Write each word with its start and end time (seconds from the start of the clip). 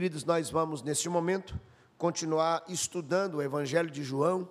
Queridos, 0.00 0.24
nós 0.24 0.48
vamos, 0.48 0.82
neste 0.82 1.10
momento, 1.10 1.60
continuar 1.98 2.64
estudando 2.66 3.34
o 3.34 3.42
Evangelho 3.42 3.90
de 3.90 4.02
João, 4.02 4.48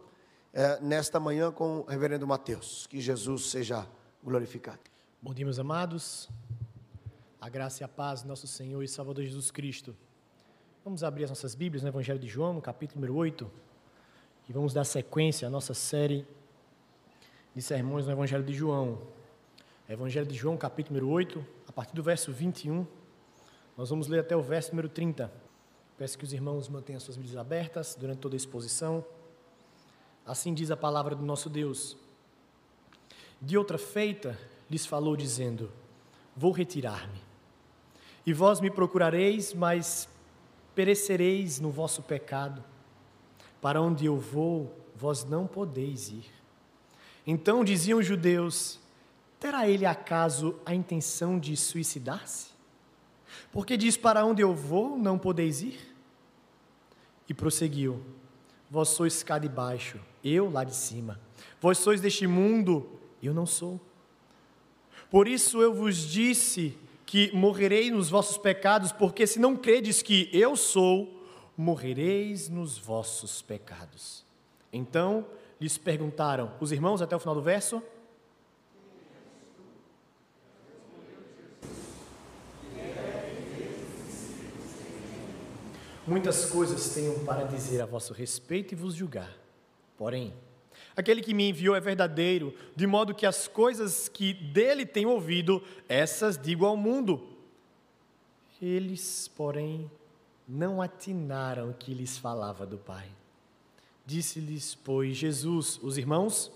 eh, 0.54 0.80
nesta 0.80 1.20
manhã 1.20 1.52
com 1.52 1.80
o 1.80 1.86
reverendo 1.86 2.28
Mateus. 2.28 2.86
Que 2.86 3.02
Jesus 3.02 3.50
seja 3.50 3.88
glorificado. 4.24 4.78
Bom 5.20 5.34
dia, 5.34 5.44
meus 5.44 5.58
amados. 5.58 6.30
A 7.42 7.50
graça 7.50 7.82
e 7.82 7.84
a 7.84 7.88
paz 7.88 8.22
do 8.22 8.28
nosso 8.28 8.46
Senhor 8.46 8.84
e 8.84 8.88
Salvador 8.88 9.24
Jesus 9.24 9.50
Cristo. 9.50 9.98
Vamos 10.86 11.04
abrir 11.04 11.24
as 11.24 11.32
nossas 11.32 11.56
Bíblias 11.56 11.82
no 11.82 11.90
Evangelho 11.90 12.20
de 12.20 12.28
João, 12.28 12.62
capítulo 12.62 13.02
número 13.02 13.16
8, 13.16 13.52
e 14.48 14.54
vamos 14.54 14.72
dar 14.72 14.84
sequência 14.84 15.48
à 15.48 15.50
nossa 15.50 15.74
série 15.74 16.28
de 17.56 17.62
sermões 17.64 18.06
no 18.06 18.12
Evangelho 18.12 18.44
de 18.44 18.54
João. 18.54 19.02
Evangelho 19.90 20.28
de 20.28 20.36
João, 20.36 20.56
capítulo 20.56 21.00
número 21.00 21.12
8, 21.12 21.44
a 21.68 21.72
partir 21.72 21.96
do 21.96 22.04
verso 22.04 22.32
21. 22.32 22.99
Nós 23.80 23.90
vamos 23.90 24.10
ler 24.10 24.20
até 24.20 24.36
o 24.36 24.42
verso 24.42 24.72
número 24.72 24.90
30. 24.90 25.32
Peço 25.98 26.18
que 26.18 26.26
os 26.26 26.34
irmãos 26.34 26.68
mantenham 26.68 27.00
suas 27.00 27.16
Bíblias 27.16 27.38
abertas 27.38 27.96
durante 27.98 28.20
toda 28.20 28.36
a 28.36 28.38
exposição. 28.38 29.06
Assim 30.26 30.54
diz 30.54 30.70
a 30.70 30.76
palavra 30.76 31.16
do 31.16 31.24
nosso 31.24 31.50
Deus. 31.50 31.96
De 33.42 33.58
outra 33.58 33.78
feita, 33.78 34.38
lhes 34.70 34.86
falou, 34.86 35.16
dizendo: 35.16 35.72
Vou 36.36 36.52
retirar-me. 36.52 37.22
E 38.26 38.34
vós 38.34 38.60
me 38.60 38.70
procurareis, 38.70 39.54
mas 39.54 40.10
perecereis 40.76 41.62
no 41.62 41.72
vosso 41.72 42.04
pecado. 42.04 42.62
Para 43.62 43.82
onde 43.82 44.06
eu 44.06 44.18
vou, 44.18 44.78
vós 44.94 45.24
não 45.24 45.48
podeis 45.48 46.10
ir. 46.10 46.26
Então 47.26 47.64
diziam 47.64 48.00
os 48.00 48.06
judeus: 48.06 48.78
Terá 49.40 49.70
ele 49.70 49.86
acaso 49.86 50.60
a 50.66 50.76
intenção 50.76 51.40
de 51.40 51.56
suicidar-se? 51.56 52.49
Porque 53.52 53.78
diz: 53.78 53.98
Para 53.98 54.26
onde 54.26 54.42
eu 54.42 54.54
vou, 54.54 54.98
não 54.98 55.18
podeis 55.18 55.62
ir? 55.62 55.80
E 57.28 57.34
prosseguiu: 57.34 58.04
Vós 58.70 58.90
sois 58.90 59.24
cá 59.24 59.38
de 59.38 59.50
baixo, 59.50 60.00
eu 60.24 60.50
lá 60.50 60.64
de 60.64 60.76
cima. 60.76 61.20
Vós 61.62 61.78
sois 61.78 62.02
deste 62.02 62.28
mundo, 62.28 62.90
eu 63.22 63.34
não 63.34 63.46
sou. 63.46 63.80
Por 65.10 65.28
isso 65.28 65.62
eu 65.62 65.74
vos 65.74 65.98
disse 65.98 66.78
que 67.06 67.32
morrerei 67.34 67.90
nos 67.90 68.10
vossos 68.10 68.38
pecados, 68.38 68.92
porque 68.92 69.26
se 69.26 69.40
não 69.40 69.56
credes 69.56 70.02
que 70.04 70.30
eu 70.32 70.56
sou, 70.56 71.24
morrereis 71.58 72.48
nos 72.48 72.78
vossos 72.78 73.42
pecados. 73.42 74.24
Então 74.72 75.26
lhes 75.60 75.78
perguntaram 75.78 76.54
os 76.60 76.72
irmãos 76.72 77.02
até 77.02 77.16
o 77.16 77.20
final 77.20 77.34
do 77.34 77.42
verso. 77.42 77.82
Muitas 86.10 86.46
coisas 86.46 86.90
tenho 86.90 87.20
para 87.20 87.44
dizer 87.44 87.80
a 87.82 87.86
vosso 87.86 88.14
respeito 88.14 88.74
e 88.74 88.76
vos 88.76 88.96
julgar. 88.96 89.32
Porém, 89.96 90.34
aquele 90.96 91.22
que 91.22 91.36
me 91.36 91.50
enviou 91.50 91.76
é 91.76 91.80
verdadeiro, 91.80 92.52
de 92.76 92.88
modo 92.88 93.14
que 93.14 93.28
as 93.28 93.48
coisas 93.48 94.10
que 94.10 94.34
dele 94.34 94.88
tenho 94.88 95.10
ouvido, 95.10 95.64
essas 95.88 96.36
digo 96.36 96.66
ao 96.66 96.76
mundo. 96.76 97.38
Eles, 98.60 99.28
porém, 99.28 99.90
não 100.48 100.82
atinaram 100.82 101.72
que 101.78 101.94
lhes 101.94 102.18
falava 102.18 102.66
do 102.66 102.80
Pai. 102.80 103.08
Disse-lhes, 104.04 104.74
pois, 104.74 105.16
Jesus, 105.16 105.80
os 105.84 105.96
irmãos, 105.96 106.52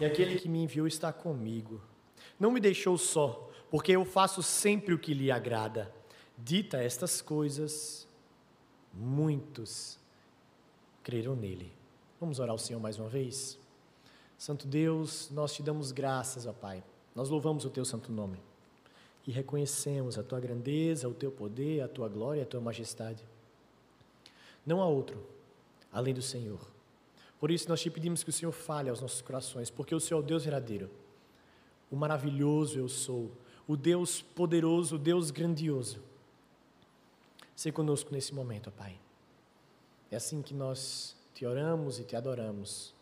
E 0.00 0.04
aquele 0.04 0.38
que 0.38 0.48
me 0.48 0.62
enviou 0.62 0.86
está 0.86 1.12
comigo. 1.12 1.80
Não 2.38 2.50
me 2.50 2.60
deixou 2.60 2.96
só, 2.96 3.50
porque 3.70 3.92
eu 3.92 4.04
faço 4.04 4.42
sempre 4.42 4.94
o 4.94 4.98
que 4.98 5.12
lhe 5.12 5.30
agrada. 5.30 5.92
Dita 6.36 6.82
estas 6.82 7.20
coisas, 7.20 8.06
muitos 8.94 9.98
creram 11.02 11.34
nele. 11.34 11.72
Vamos 12.20 12.38
orar 12.38 12.52
ao 12.52 12.58
Senhor 12.58 12.78
mais 12.78 12.98
uma 12.98 13.08
vez? 13.08 13.58
Santo 14.36 14.68
Deus, 14.68 15.30
nós 15.30 15.52
te 15.52 15.62
damos 15.62 15.90
graças, 15.90 16.46
ó 16.46 16.52
Pai. 16.52 16.82
Nós 17.14 17.28
louvamos 17.28 17.64
o 17.64 17.70
teu 17.70 17.84
santo 17.84 18.12
nome 18.12 18.40
e 19.26 19.32
reconhecemos 19.32 20.16
a 20.16 20.22
tua 20.22 20.38
grandeza, 20.38 21.08
o 21.08 21.14
teu 21.14 21.30
poder, 21.32 21.80
a 21.80 21.88
tua 21.88 22.08
glória, 22.08 22.44
a 22.44 22.46
tua 22.46 22.60
majestade. 22.60 23.24
Não 24.64 24.80
há 24.80 24.86
outro 24.86 25.26
além 25.92 26.14
do 26.14 26.22
Senhor. 26.22 26.60
Por 27.38 27.50
isso 27.50 27.68
nós 27.68 27.80
te 27.80 27.90
pedimos 27.90 28.24
que 28.24 28.30
o 28.30 28.32
Senhor 28.32 28.52
fale 28.52 28.90
aos 28.90 29.00
nossos 29.00 29.20
corações, 29.20 29.70
porque 29.70 29.94
o 29.94 30.00
Senhor 30.00 30.20
é 30.20 30.22
o 30.22 30.26
Deus 30.26 30.44
verdadeiro. 30.44 30.90
O 31.90 31.96
maravilhoso 31.96 32.78
eu 32.78 32.88
sou, 32.88 33.30
o 33.66 33.76
Deus 33.76 34.20
poderoso, 34.20 34.96
o 34.96 34.98
Deus 34.98 35.30
grandioso. 35.30 36.02
Seja 37.54 37.72
conosco 37.72 38.12
nesse 38.12 38.34
momento, 38.34 38.68
ó 38.68 38.70
Pai. 38.70 38.98
É 40.10 40.16
assim 40.16 40.42
que 40.42 40.52
nós 40.52 41.16
te 41.32 41.46
oramos 41.46 41.98
e 41.98 42.04
te 42.04 42.16
adoramos. 42.16 42.94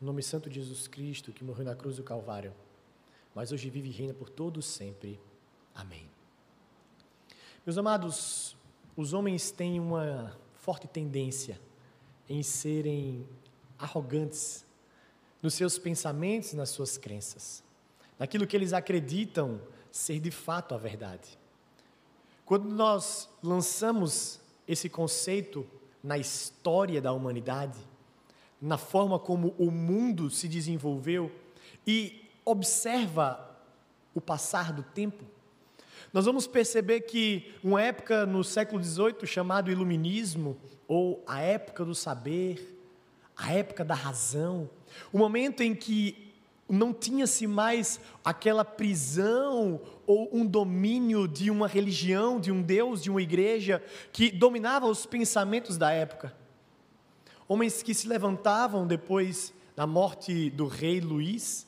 No 0.00 0.08
nome 0.08 0.22
santo 0.22 0.50
de 0.50 0.56
Jesus 0.56 0.86
Cristo, 0.86 1.32
que 1.32 1.42
morreu 1.42 1.64
na 1.64 1.74
cruz 1.74 1.96
do 1.96 2.02
Calvário, 2.02 2.52
mas 3.34 3.50
hoje 3.50 3.70
vive 3.70 3.88
e 3.88 3.92
reina 3.92 4.12
por 4.12 4.28
todos 4.28 4.66
sempre. 4.66 5.18
Amém. 5.74 6.08
Meus 7.64 7.78
amados, 7.78 8.56
os 8.96 9.12
homens 9.12 9.50
têm 9.50 9.80
uma 9.80 10.36
forte 10.56 10.86
tendência 10.86 11.58
em 12.28 12.42
serem 12.42 13.26
arrogantes 13.78 14.66
nos 15.42 15.54
seus 15.54 15.78
pensamentos 15.78 16.52
nas 16.52 16.70
suas 16.70 16.98
crenças, 16.98 17.62
naquilo 18.18 18.46
que 18.46 18.56
eles 18.56 18.72
acreditam 18.72 19.60
ser 19.90 20.20
de 20.20 20.30
fato 20.30 20.74
a 20.74 20.78
verdade. 20.78 21.38
Quando 22.44 22.68
nós 22.68 23.28
lançamos 23.42 24.40
esse 24.66 24.88
conceito 24.88 25.66
na 26.02 26.18
história 26.18 27.00
da 27.00 27.12
humanidade, 27.12 27.78
na 28.60 28.76
forma 28.76 29.18
como 29.18 29.54
o 29.58 29.70
mundo 29.70 30.30
se 30.30 30.48
desenvolveu 30.48 31.30
e 31.86 32.24
observa 32.44 33.56
o 34.14 34.20
passar 34.20 34.72
do 34.72 34.82
tempo, 34.82 35.24
nós 36.12 36.24
vamos 36.24 36.46
perceber 36.46 37.02
que 37.02 37.54
uma 37.62 37.82
época 37.82 38.24
no 38.24 38.42
século 38.42 38.82
XVIII 38.82 39.26
chamado 39.26 39.70
Iluminismo, 39.70 40.56
ou 40.88 41.22
a 41.26 41.40
época 41.40 41.84
do 41.84 41.94
saber, 41.94 42.76
a 43.36 43.52
época 43.52 43.84
da 43.84 43.94
razão, 43.94 44.68
o 45.12 45.18
momento 45.18 45.62
em 45.62 45.74
que 45.74 46.32
não 46.68 46.92
tinha-se 46.92 47.46
mais 47.46 48.00
aquela 48.24 48.64
prisão 48.64 49.80
ou 50.06 50.28
um 50.32 50.44
domínio 50.44 51.28
de 51.28 51.50
uma 51.50 51.68
religião, 51.68 52.40
de 52.40 52.50
um 52.50 52.62
Deus, 52.62 53.02
de 53.02 53.10
uma 53.10 53.22
igreja 53.22 53.82
que 54.12 54.30
dominava 54.30 54.86
os 54.86 55.06
pensamentos 55.06 55.78
da 55.78 55.92
época. 55.92 56.34
Homens 57.46 57.82
que 57.82 57.94
se 57.94 58.08
levantavam 58.08 58.86
depois 58.86 59.52
da 59.76 59.86
morte 59.86 60.50
do 60.50 60.66
rei 60.66 61.00
Luís, 61.00 61.66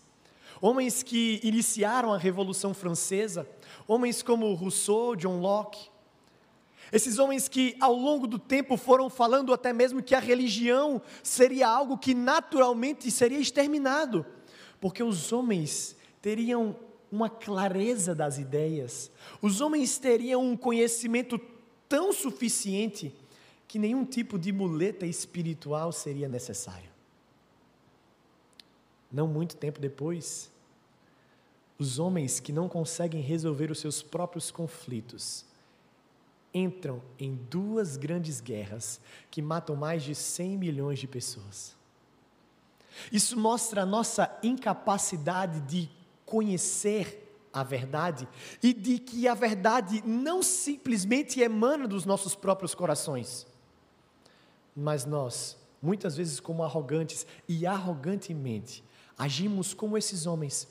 homens 0.61 1.03
que 1.03 1.41
iniciaram 1.43 2.13
a 2.13 2.19
Revolução 2.19 2.75
Francesa, 2.75 3.49
homens 3.87 4.23
como 4.23 4.53
Rousseau, 4.55 5.17
John 5.17 5.41
Locke, 5.41 5.91
esses 6.93 7.19
homens 7.19 7.49
que 7.49 7.77
ao 7.81 7.95
longo 7.95 8.27
do 8.27 8.39
tempo 8.39 8.77
foram 8.77 9.09
falando 9.09 9.53
até 9.53 9.73
mesmo 9.73 10.03
que 10.03 10.15
a 10.15 10.19
religião 10.19 11.01
seria 11.23 11.69
algo 11.69 11.97
que 11.97 12.15
naturalmente 12.15 13.11
seria 13.11 13.39
exterminado, 13.39 14.27
porque 14.81 15.03
os 15.03 15.33
homens 15.33 15.97
teriam 16.21 16.77
uma 17.11 17.31
clareza 17.31 18.15
das 18.15 18.39
ideias, 18.39 19.11
os 19.41 19.61
homens 19.61 19.99
teriam 19.99 20.43
um 20.45 20.57
conhecimento 20.57 21.41
tão 21.89 22.13
suficiente 22.13 23.15
que 23.69 23.79
nenhum 23.79 24.05
tipo 24.05 24.39
de 24.39 24.53
muleta 24.53 25.07
espiritual 25.07 25.93
seria 25.93 26.29
necessário. 26.29 26.91
Não 29.13 29.29
muito 29.29 29.57
tempo 29.57 29.81
depois, 29.81 30.51
os 31.79 31.99
homens 31.99 32.41
que 32.41 32.53
não 32.53 32.69
conseguem 32.69 33.21
resolver 33.21 33.71
os 33.71 33.79
seus 33.79 34.03
próprios 34.03 34.51
conflitos 34.51 35.50
entram 36.53 37.01
em 37.19 37.35
duas 37.35 37.97
grandes 37.97 38.41
guerras 38.41 39.01
que 39.31 39.41
matam 39.41 39.77
mais 39.77 40.03
de 40.03 40.15
100 40.15 40.59
milhões 40.59 40.99
de 40.99 41.07
pessoas. 41.07 41.77
Isso 43.13 43.39
mostra 43.39 43.83
a 43.83 43.87
nossa 43.87 44.39
incapacidade 44.43 45.61
de 45.61 45.89
conhecer 46.27 47.27
a 47.53 47.63
verdade 47.63 48.29
e 48.63 48.73
de 48.73 48.99
que 48.99 49.27
a 49.27 49.35
verdade 49.35 50.03
não 50.07 50.43
simplesmente 50.43 51.41
emana 51.41 51.89
dos 51.89 52.05
nossos 52.05 52.35
próprios 52.35 52.75
corações, 52.75 53.47
mas 54.75 55.05
nós, 55.05 55.57
muitas 55.83 56.17
vezes, 56.17 56.39
como 56.39 56.63
arrogantes 56.63 57.27
e 57.49 57.67
arrogantemente, 57.67 58.85
agimos 59.19 59.75
como 59.75 59.99
esses 59.99 60.27
homens. 60.27 60.69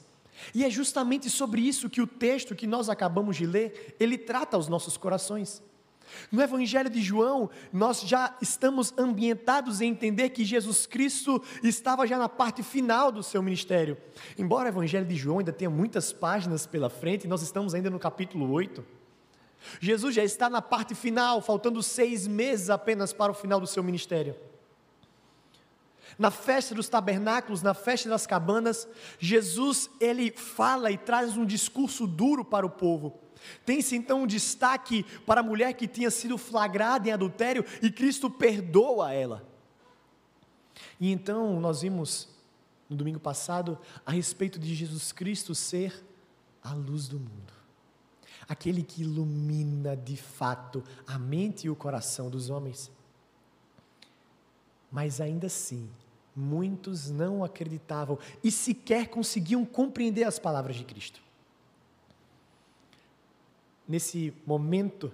E 0.54 0.64
é 0.64 0.70
justamente 0.70 1.30
sobre 1.30 1.62
isso 1.62 1.90
que 1.90 2.02
o 2.02 2.08
texto 2.08 2.56
que 2.56 2.66
nós 2.66 2.90
acabamos 2.90 3.36
de 3.36 3.46
ler, 3.46 3.96
ele 4.00 4.18
trata 4.18 4.58
os 4.58 4.68
nossos 4.68 4.96
corações. 4.96 5.62
No 6.32 6.42
Evangelho 6.42 6.90
de 6.90 7.02
João, 7.02 7.50
nós 7.72 8.02
já 8.02 8.36
estamos 8.42 8.94
ambientados 8.98 9.82
em 9.82 9.90
entender 9.90 10.30
que 10.30 10.46
Jesus 10.46 10.86
Cristo 10.86 11.42
estava 11.64 12.06
já 12.06 12.18
na 12.18 12.30
parte 12.30 12.64
final 12.64 13.12
do 13.12 13.24
seu 13.24 13.42
ministério. 13.42 13.98
Embora 14.38 14.66
o 14.66 14.72
Evangelho 14.72 15.06
de 15.06 15.16
João 15.16 15.40
ainda 15.40 15.54
tenha 15.54 15.70
muitas 15.70 16.12
páginas 16.14 16.66
pela 16.66 16.90
frente, 16.90 17.28
nós 17.28 17.42
estamos 17.42 17.74
ainda 17.74 17.90
no 17.90 18.00
capítulo 18.00 18.52
8. 18.52 18.84
Jesus 19.80 20.16
já 20.16 20.24
está 20.24 20.50
na 20.50 20.62
parte 20.62 20.96
final, 20.96 21.42
faltando 21.42 21.82
seis 21.84 22.28
meses 22.28 22.70
apenas 22.70 23.12
para 23.14 23.32
o 23.32 23.36
final 23.36 23.60
do 23.60 23.68
seu 23.68 23.84
ministério. 23.84 24.36
Na 26.18 26.32
festa 26.32 26.76
dos 26.76 26.90
tabernáculos, 26.90 27.62
na 27.62 27.74
festa 27.74 28.10
das 28.10 28.28
cabanas, 28.28 28.88
Jesus 29.20 29.90
ele 30.02 30.32
fala 30.32 30.92
e 30.92 30.98
traz 30.98 31.38
um 31.38 31.46
discurso 31.46 32.06
duro 32.06 32.44
para 32.44 32.66
o 32.66 32.70
povo. 32.70 33.18
Tem-se 33.66 33.96
então 33.96 34.24
um 34.24 34.28
destaque 34.28 35.04
para 35.26 35.42
a 35.42 35.44
mulher 35.44 35.74
que 35.74 35.88
tinha 35.88 36.12
sido 36.12 36.38
flagrada 36.38 37.08
em 37.08 37.12
adultério 37.12 37.66
e 37.82 37.92
Cristo 37.92 38.30
perdoa 38.30 39.14
ela. 39.14 39.48
E 41.00 41.12
então 41.12 41.60
nós 41.60 41.82
vimos 41.82 42.30
no 42.90 42.96
domingo 42.96 43.20
passado 43.20 43.78
a 44.06 44.12
respeito 44.12 44.60
de 44.60 44.74
Jesus 44.74 45.12
Cristo 45.12 45.54
ser 45.54 46.04
a 46.64 46.74
luz 46.74 47.08
do 47.08 47.20
mundo. 47.20 47.54
Aquele 48.48 48.82
que 48.82 49.04
ilumina 49.04 49.96
de 49.96 50.18
fato 50.18 50.84
a 51.06 51.20
mente 51.20 51.68
e 51.68 51.70
o 51.70 51.76
coração 51.76 52.30
dos 52.30 52.50
homens. 52.50 52.92
Mas 54.92 55.22
ainda 55.22 55.48
assim, 55.48 55.88
muitos 56.36 57.12
não 57.12 57.44
acreditavam 57.44 58.18
e 58.44 58.50
sequer 58.50 59.08
conseguiam 59.08 59.64
compreender 59.64 60.24
as 60.24 60.40
palavras 60.40 60.76
de 60.76 60.84
Cristo 60.84 61.22
nesse 63.90 64.32
momento, 64.46 65.12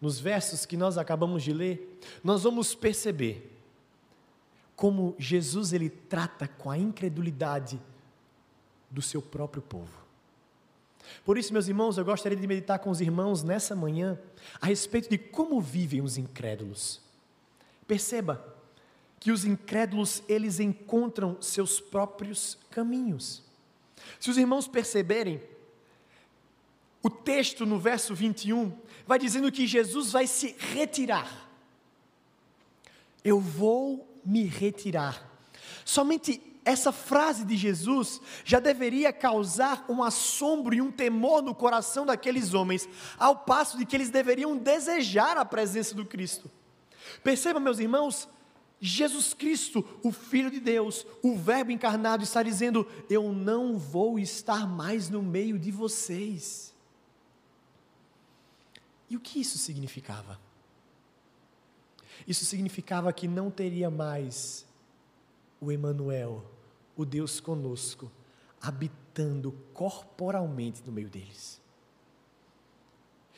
nos 0.00 0.18
versos 0.18 0.64
que 0.64 0.74
nós 0.74 0.96
acabamos 0.96 1.42
de 1.42 1.52
ler, 1.52 2.00
nós 2.24 2.42
vamos 2.44 2.74
perceber 2.74 3.58
como 4.74 5.14
Jesus 5.18 5.74
ele 5.74 5.90
trata 5.90 6.48
com 6.48 6.70
a 6.70 6.78
incredulidade 6.78 7.78
do 8.90 9.02
seu 9.02 9.20
próprio 9.20 9.60
povo. 9.60 10.00
Por 11.24 11.36
isso, 11.36 11.52
meus 11.52 11.68
irmãos, 11.68 11.98
eu 11.98 12.04
gostaria 12.04 12.38
de 12.38 12.46
meditar 12.46 12.78
com 12.78 12.88
os 12.88 13.02
irmãos 13.02 13.42
nessa 13.42 13.76
manhã 13.76 14.18
a 14.58 14.66
respeito 14.66 15.10
de 15.10 15.18
como 15.18 15.60
vivem 15.60 16.00
os 16.00 16.16
incrédulos. 16.16 17.02
Perceba 17.86 18.42
que 19.18 19.30
os 19.30 19.44
incrédulos 19.44 20.22
eles 20.26 20.58
encontram 20.58 21.36
seus 21.42 21.78
próprios 21.78 22.56
caminhos. 22.70 23.42
Se 24.18 24.30
os 24.30 24.38
irmãos 24.38 24.66
perceberem, 24.66 25.42
o 27.02 27.08
texto 27.08 27.64
no 27.64 27.78
verso 27.78 28.14
21 28.14 28.76
vai 29.06 29.18
dizendo 29.18 29.50
que 29.50 29.66
Jesus 29.66 30.12
vai 30.12 30.26
se 30.26 30.54
retirar. 30.58 31.48
Eu 33.24 33.40
vou 33.40 34.06
me 34.24 34.44
retirar. 34.44 35.28
Somente 35.84 36.40
essa 36.64 36.92
frase 36.92 37.44
de 37.44 37.56
Jesus 37.56 38.20
já 38.44 38.60
deveria 38.60 39.12
causar 39.12 39.84
um 39.88 40.02
assombro 40.02 40.74
e 40.74 40.82
um 40.82 40.90
temor 40.90 41.42
no 41.42 41.54
coração 41.54 42.04
daqueles 42.04 42.52
homens, 42.54 42.88
ao 43.18 43.36
passo 43.36 43.78
de 43.78 43.86
que 43.86 43.96
eles 43.96 44.10
deveriam 44.10 44.56
desejar 44.56 45.36
a 45.38 45.44
presença 45.44 45.94
do 45.94 46.04
Cristo. 46.04 46.50
Perceba, 47.24 47.58
meus 47.58 47.78
irmãos, 47.78 48.28
Jesus 48.80 49.34
Cristo, 49.34 49.84
o 50.02 50.12
Filho 50.12 50.50
de 50.50 50.60
Deus, 50.60 51.06
o 51.22 51.36
Verbo 51.36 51.70
encarnado, 51.70 52.24
está 52.24 52.42
dizendo: 52.42 52.86
Eu 53.08 53.32
não 53.32 53.78
vou 53.78 54.18
estar 54.18 54.66
mais 54.66 55.10
no 55.10 55.22
meio 55.22 55.58
de 55.58 55.70
vocês. 55.70 56.70
E 59.10 59.16
o 59.16 59.20
que 59.20 59.40
isso 59.40 59.58
significava? 59.58 60.40
Isso 62.26 62.44
significava 62.44 63.12
que 63.12 63.26
não 63.26 63.50
teria 63.50 63.90
mais 63.90 64.64
o 65.60 65.72
Emanuel, 65.72 66.44
o 66.96 67.04
Deus 67.04 67.40
conosco, 67.40 68.10
habitando 68.62 69.52
corporalmente 69.74 70.82
no 70.86 70.92
meio 70.92 71.10
deles. 71.10 71.60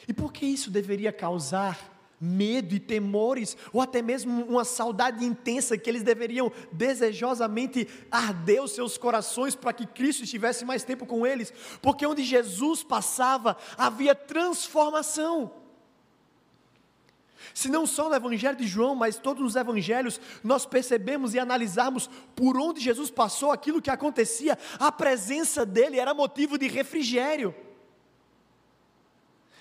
E 0.06 0.12
por 0.12 0.32
que 0.32 0.44
isso 0.44 0.70
deveria 0.70 1.12
causar 1.12 1.90
medo 2.20 2.72
e 2.72 2.78
temores, 2.78 3.56
ou 3.72 3.80
até 3.80 4.00
mesmo 4.00 4.44
uma 4.44 4.64
saudade 4.64 5.24
intensa 5.24 5.76
que 5.76 5.90
eles 5.90 6.04
deveriam 6.04 6.52
desejosamente 6.70 7.88
arder 8.10 8.62
os 8.62 8.72
seus 8.72 8.96
corações 8.96 9.56
para 9.56 9.72
que 9.72 9.86
Cristo 9.86 10.22
estivesse 10.22 10.64
mais 10.64 10.84
tempo 10.84 11.04
com 11.04 11.26
eles? 11.26 11.52
Porque 11.80 12.06
onde 12.06 12.22
Jesus 12.22 12.84
passava 12.84 13.56
havia 13.76 14.14
transformação. 14.14 15.61
Se 17.54 17.68
não 17.68 17.86
só 17.86 18.08
no 18.08 18.14
Evangelho 18.14 18.56
de 18.56 18.66
João, 18.66 18.94
mas 18.94 19.18
todos 19.18 19.44
os 19.44 19.56
Evangelhos, 19.56 20.20
nós 20.42 20.64
percebemos 20.64 21.34
e 21.34 21.38
analisarmos 21.38 22.08
por 22.34 22.56
onde 22.56 22.80
Jesus 22.80 23.10
passou, 23.10 23.50
aquilo 23.50 23.82
que 23.82 23.90
acontecia, 23.90 24.58
a 24.78 24.90
presença 24.90 25.66
dele 25.66 25.98
era 25.98 26.14
motivo 26.14 26.56
de 26.56 26.68
refrigério. 26.68 27.54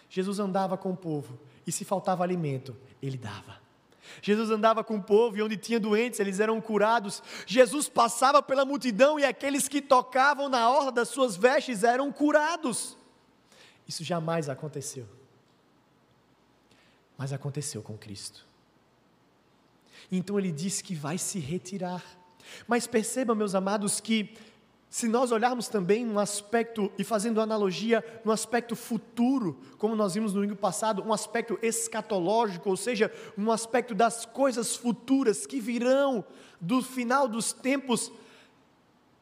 Jesus 0.10 0.40
andava 0.40 0.78
com 0.78 0.92
o 0.92 0.98
povo 0.98 1.40
e 1.66 1.72
se 1.72 1.86
faltava 1.86 2.24
alimento, 2.24 2.76
ele 3.02 3.18
dava. 3.18 3.60
Jesus 4.22 4.50
andava 4.50 4.84
com 4.84 4.98
o 4.98 5.04
povo 5.04 5.38
e 5.38 5.42
onde 5.42 5.56
tinha 5.56 5.80
doentes, 5.80 6.20
eles 6.20 6.40
eram 6.40 6.60
curados. 6.60 7.24
Jesus 7.46 7.88
passava 7.88 8.42
pela 8.42 8.66
multidão 8.66 9.20
e 9.20 9.24
aqueles 9.24 9.68
que 9.68 9.82
tocavam 9.82 10.50
na 10.50 10.70
orla 10.70 10.92
das 10.92 11.08
suas 11.08 11.38
vestes 11.38 11.84
eram 11.84 12.12
curados. 12.12 12.98
Isso 13.88 14.04
jamais 14.04 14.50
aconteceu 14.50 15.21
mas 17.22 17.32
aconteceu 17.32 17.84
com 17.84 17.96
Cristo. 17.96 18.44
Então 20.12 20.40
ele 20.40 20.52
diz 20.52 20.82
que 20.82 20.96
vai 20.96 21.20
se 21.20 21.38
retirar. 21.38 22.04
Mas 22.68 22.88
percebam, 22.88 23.36
meus 23.36 23.54
amados, 23.54 24.00
que 24.00 24.36
se 24.90 25.08
nós 25.08 25.32
olharmos 25.32 25.68
também 25.68 26.04
no 26.04 26.20
aspecto, 26.20 26.92
e 26.98 27.04
fazendo 27.04 27.40
analogia 27.40 28.04
no 28.26 28.32
aspecto 28.32 28.76
futuro, 28.76 29.62
como 29.78 29.96
nós 29.96 30.16
vimos 30.16 30.34
no 30.34 30.42
domingo 30.42 30.60
passado, 30.60 31.04
um 31.04 31.14
aspecto 31.14 31.60
escatológico, 31.62 32.72
ou 32.72 32.76
seja, 32.76 33.14
um 33.38 33.52
aspecto 33.52 33.94
das 33.94 34.26
coisas 34.26 34.76
futuras 34.76 35.46
que 35.46 35.60
virão 35.60 36.26
do 36.60 36.82
final 36.82 37.28
dos 37.28 37.54
tempos, 37.54 38.12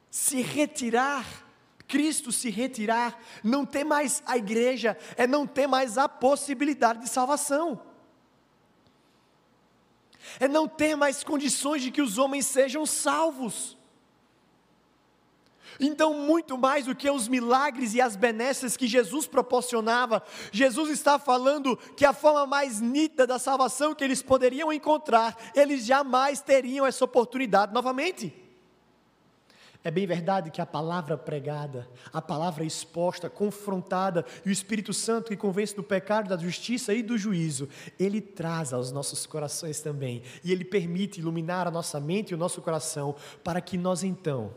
se 0.09 0.41
retirar, 0.41 1.25
Cristo 1.85 2.31
se 2.31 2.49
retirar, 2.49 3.21
não 3.43 3.65
ter 3.65 3.83
mais 3.83 4.23
a 4.25 4.37
igreja, 4.37 4.97
é 5.17 5.27
não 5.27 5.45
ter 5.45 5.67
mais 5.67 5.97
a 5.97 6.07
possibilidade 6.07 7.01
de 7.01 7.09
salvação 7.09 7.88
é 10.39 10.47
não 10.47 10.67
ter 10.67 10.95
mais 10.95 11.23
condições 11.23 11.81
de 11.81 11.91
que 11.91 12.01
os 12.01 12.17
homens 12.17 12.45
sejam 12.45 12.85
salvos. 12.85 13.77
Então, 15.79 16.13
muito 16.13 16.57
mais 16.57 16.85
do 16.85 16.95
que 16.95 17.09
os 17.09 17.27
milagres 17.27 17.93
e 17.93 18.01
as 18.01 18.15
benesses 18.15 18.75
que 18.75 18.85
Jesus 18.85 19.27
proporcionava, 19.27 20.21
Jesus 20.51 20.89
está 20.89 21.17
falando 21.17 21.77
que 21.95 22.05
a 22.05 22.11
forma 22.11 22.45
mais 22.45 22.81
nítida 22.81 23.25
da 23.25 23.39
salvação 23.39 23.95
que 23.95 24.03
eles 24.03 24.21
poderiam 24.21 24.73
encontrar, 24.73 25.37
eles 25.55 25.85
jamais 25.85 26.41
teriam 26.41 26.85
essa 26.85 27.05
oportunidade 27.05 27.73
novamente. 27.73 28.48
É 29.81 29.89
bem 29.89 30.05
verdade 30.05 30.51
que 30.51 30.59
a 30.59 30.65
palavra 30.65 31.17
pregada, 31.17 31.89
a 32.11 32.21
palavra 32.21 32.65
exposta, 32.65 33.29
confrontada, 33.29 34.25
e 34.45 34.49
o 34.49 34.51
Espírito 34.51 34.93
Santo 34.93 35.29
que 35.29 35.37
convence 35.37 35.73
do 35.73 35.81
pecado, 35.81 36.27
da 36.27 36.37
justiça 36.37 36.93
e 36.93 37.01
do 37.01 37.17
juízo, 37.17 37.69
ele 37.97 38.19
traz 38.19 38.73
aos 38.73 38.91
nossos 38.91 39.25
corações 39.25 39.79
também, 39.79 40.21
e 40.43 40.51
ele 40.51 40.65
permite 40.65 41.21
iluminar 41.21 41.65
a 41.65 41.71
nossa 41.71 41.97
mente 41.97 42.31
e 42.31 42.35
o 42.35 42.37
nosso 42.37 42.61
coração, 42.61 43.15
para 43.41 43.61
que 43.61 43.77
nós 43.77 44.03
então 44.03 44.53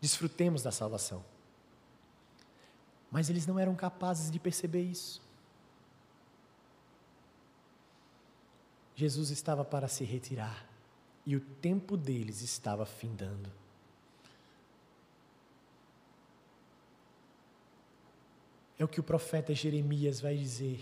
desfrutemos 0.00 0.62
da 0.64 0.72
salvação. 0.72 1.24
Mas 3.12 3.30
eles 3.30 3.46
não 3.46 3.56
eram 3.56 3.76
capazes 3.76 4.32
de 4.32 4.40
perceber 4.40 4.82
isso. 4.82 5.22
Jesus 8.96 9.30
estava 9.30 9.64
para 9.64 9.86
se 9.86 10.02
retirar, 10.02 10.66
e 11.24 11.36
o 11.36 11.40
tempo 11.40 11.96
deles 11.96 12.42
estava 12.42 12.84
findando. 12.84 13.48
É 18.78 18.84
o 18.84 18.88
que 18.88 19.00
o 19.00 19.02
profeta 19.02 19.52
Jeremias 19.52 20.20
vai 20.20 20.36
dizer 20.36 20.78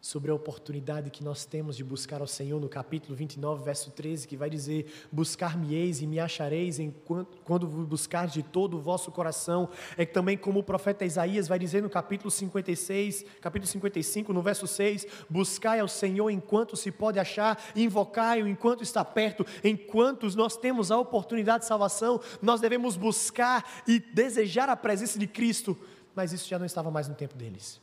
sobre 0.00 0.30
a 0.30 0.34
oportunidade 0.34 1.10
que 1.10 1.24
nós 1.24 1.44
temos 1.44 1.76
de 1.76 1.82
buscar 1.82 2.20
ao 2.20 2.26
Senhor 2.28 2.60
no 2.60 2.68
capítulo 2.68 3.16
29, 3.16 3.64
verso 3.64 3.90
13, 3.90 4.28
que 4.28 4.36
vai 4.36 4.48
dizer: 4.48 4.86
Buscar-me-eis 5.10 6.00
e 6.00 6.06
me 6.06 6.20
achareis 6.20 6.78
enquanto, 6.78 7.36
quando 7.42 7.66
vos 7.66 7.84
buscar 7.84 8.28
de 8.28 8.44
todo 8.44 8.76
o 8.76 8.80
vosso 8.80 9.10
coração. 9.10 9.68
É 9.96 10.06
também 10.06 10.38
como 10.38 10.60
o 10.60 10.62
profeta 10.62 11.04
Isaías 11.04 11.48
vai 11.48 11.58
dizer 11.58 11.82
no 11.82 11.90
capítulo 11.90 12.30
56, 12.30 13.24
capítulo 13.40 13.66
55, 13.66 14.32
no 14.32 14.40
verso 14.40 14.68
6: 14.68 15.08
Buscai 15.28 15.80
ao 15.80 15.88
Senhor 15.88 16.30
enquanto 16.30 16.76
se 16.76 16.92
pode 16.92 17.18
achar, 17.18 17.60
invocai-o 17.74 18.46
enquanto 18.46 18.84
está 18.84 19.04
perto. 19.04 19.44
Enquanto 19.64 20.28
nós 20.36 20.56
temos 20.56 20.92
a 20.92 20.98
oportunidade 20.98 21.64
de 21.64 21.66
salvação, 21.66 22.20
nós 22.40 22.60
devemos 22.60 22.96
buscar 22.96 23.82
e 23.88 23.98
desejar 23.98 24.68
a 24.68 24.76
presença 24.76 25.18
de 25.18 25.26
Cristo 25.26 25.76
mas 26.16 26.32
isso 26.32 26.48
já 26.48 26.58
não 26.58 26.64
estava 26.64 26.90
mais 26.90 27.06
no 27.06 27.14
tempo 27.14 27.36
deles. 27.36 27.78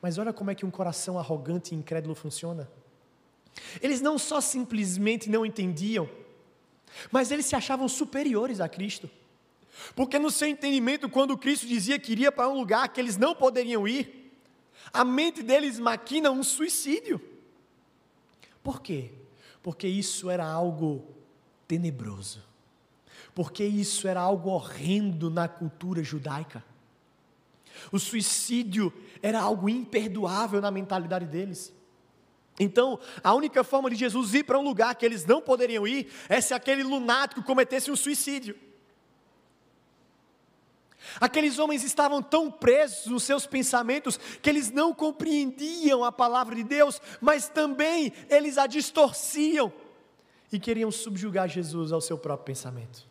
Mas 0.00 0.16
olha 0.16 0.32
como 0.32 0.50
é 0.50 0.54
que 0.54 0.64
um 0.64 0.70
coração 0.70 1.18
arrogante 1.18 1.74
e 1.74 1.78
incrédulo 1.78 2.14
funciona. 2.14 2.68
Eles 3.82 4.00
não 4.00 4.18
só 4.18 4.40
simplesmente 4.40 5.28
não 5.28 5.44
entendiam, 5.44 6.08
mas 7.10 7.30
eles 7.30 7.44
se 7.44 7.54
achavam 7.54 7.86
superiores 7.88 8.60
a 8.60 8.68
Cristo. 8.68 9.10
Porque 9.94 10.18
no 10.18 10.30
seu 10.30 10.48
entendimento, 10.48 11.08
quando 11.08 11.36
Cristo 11.36 11.66
dizia 11.66 11.98
que 11.98 12.12
iria 12.12 12.32
para 12.32 12.48
um 12.48 12.54
lugar 12.54 12.88
que 12.88 12.98
eles 12.98 13.18
não 13.18 13.34
poderiam 13.34 13.86
ir, 13.86 14.32
a 14.90 15.04
mente 15.04 15.42
deles 15.42 15.78
maquina 15.78 16.30
um 16.30 16.42
suicídio. 16.42 17.20
Por 18.62 18.80
quê? 18.80 19.10
Porque 19.62 19.86
isso 19.86 20.30
era 20.30 20.46
algo 20.46 21.06
tenebroso. 21.68 22.42
Porque 23.34 23.64
isso 23.64 24.08
era 24.08 24.20
algo 24.20 24.48
horrendo 24.48 25.28
na 25.28 25.46
cultura 25.46 26.02
judaica. 26.02 26.64
O 27.92 27.98
suicídio 27.98 28.92
era 29.22 29.40
algo 29.40 29.68
imperdoável 29.68 30.60
na 30.60 30.70
mentalidade 30.70 31.26
deles. 31.26 31.72
Então, 32.58 32.98
a 33.22 33.34
única 33.34 33.62
forma 33.62 33.90
de 33.90 33.96
Jesus 33.96 34.34
ir 34.34 34.44
para 34.44 34.58
um 34.58 34.62
lugar 34.62 34.94
que 34.94 35.04
eles 35.04 35.24
não 35.24 35.42
poderiam 35.42 35.86
ir 35.86 36.10
é 36.28 36.40
se 36.40 36.54
aquele 36.54 36.82
lunático 36.82 37.42
cometesse 37.42 37.90
um 37.90 37.96
suicídio. 37.96 38.56
Aqueles 41.20 41.58
homens 41.58 41.84
estavam 41.84 42.22
tão 42.22 42.50
presos 42.50 43.06
nos 43.06 43.22
seus 43.22 43.46
pensamentos 43.46 44.18
que 44.42 44.50
eles 44.50 44.70
não 44.70 44.92
compreendiam 44.92 46.02
a 46.02 46.10
palavra 46.10 46.54
de 46.54 46.64
Deus, 46.64 47.00
mas 47.20 47.48
também 47.48 48.12
eles 48.28 48.58
a 48.58 48.66
distorciam 48.66 49.72
e 50.52 50.58
queriam 50.58 50.90
subjugar 50.90 51.48
Jesus 51.48 51.92
ao 51.92 52.00
seu 52.00 52.18
próprio 52.18 52.46
pensamento. 52.46 53.06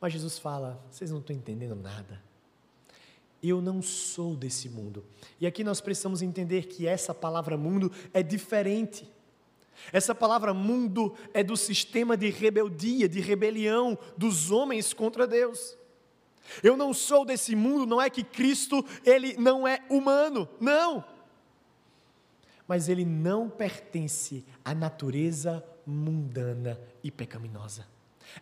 Mas 0.00 0.12
Jesus 0.12 0.38
fala: 0.38 0.82
vocês 0.90 1.10
não 1.10 1.18
estão 1.18 1.34
entendendo 1.34 1.74
nada. 1.74 2.25
Eu 3.46 3.60
não 3.60 3.80
sou 3.82 4.34
desse 4.34 4.68
mundo. 4.68 5.04
E 5.40 5.46
aqui 5.46 5.62
nós 5.62 5.80
precisamos 5.80 6.22
entender 6.22 6.66
que 6.66 6.86
essa 6.86 7.14
palavra 7.14 7.56
mundo 7.56 7.92
é 8.12 8.22
diferente. 8.22 9.08
Essa 9.92 10.14
palavra 10.14 10.54
mundo 10.54 11.14
é 11.32 11.44
do 11.44 11.56
sistema 11.56 12.16
de 12.16 12.30
rebeldia, 12.30 13.08
de 13.08 13.20
rebelião 13.20 13.98
dos 14.16 14.50
homens 14.50 14.92
contra 14.92 15.26
Deus. 15.26 15.76
Eu 16.62 16.76
não 16.76 16.94
sou 16.94 17.24
desse 17.24 17.54
mundo, 17.54 17.86
não 17.86 18.00
é 18.00 18.08
que 18.08 18.24
Cristo, 18.24 18.84
ele 19.04 19.36
não 19.36 19.66
é 19.66 19.80
humano, 19.90 20.48
não. 20.60 21.04
Mas 22.66 22.88
ele 22.88 23.04
não 23.04 23.48
pertence 23.48 24.44
à 24.64 24.74
natureza 24.74 25.64
mundana 25.84 26.80
e 27.02 27.10
pecaminosa. 27.10 27.86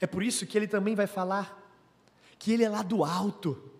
É 0.01 0.07
por 0.07 0.23
isso 0.23 0.47
que 0.47 0.57
ele 0.57 0.67
também 0.67 0.95
vai 0.95 1.07
falar 1.07 1.63
que 2.39 2.53
ele 2.53 2.65
é 2.65 2.69
lá 2.69 2.83
do 2.83 3.05
alto. 3.05 3.74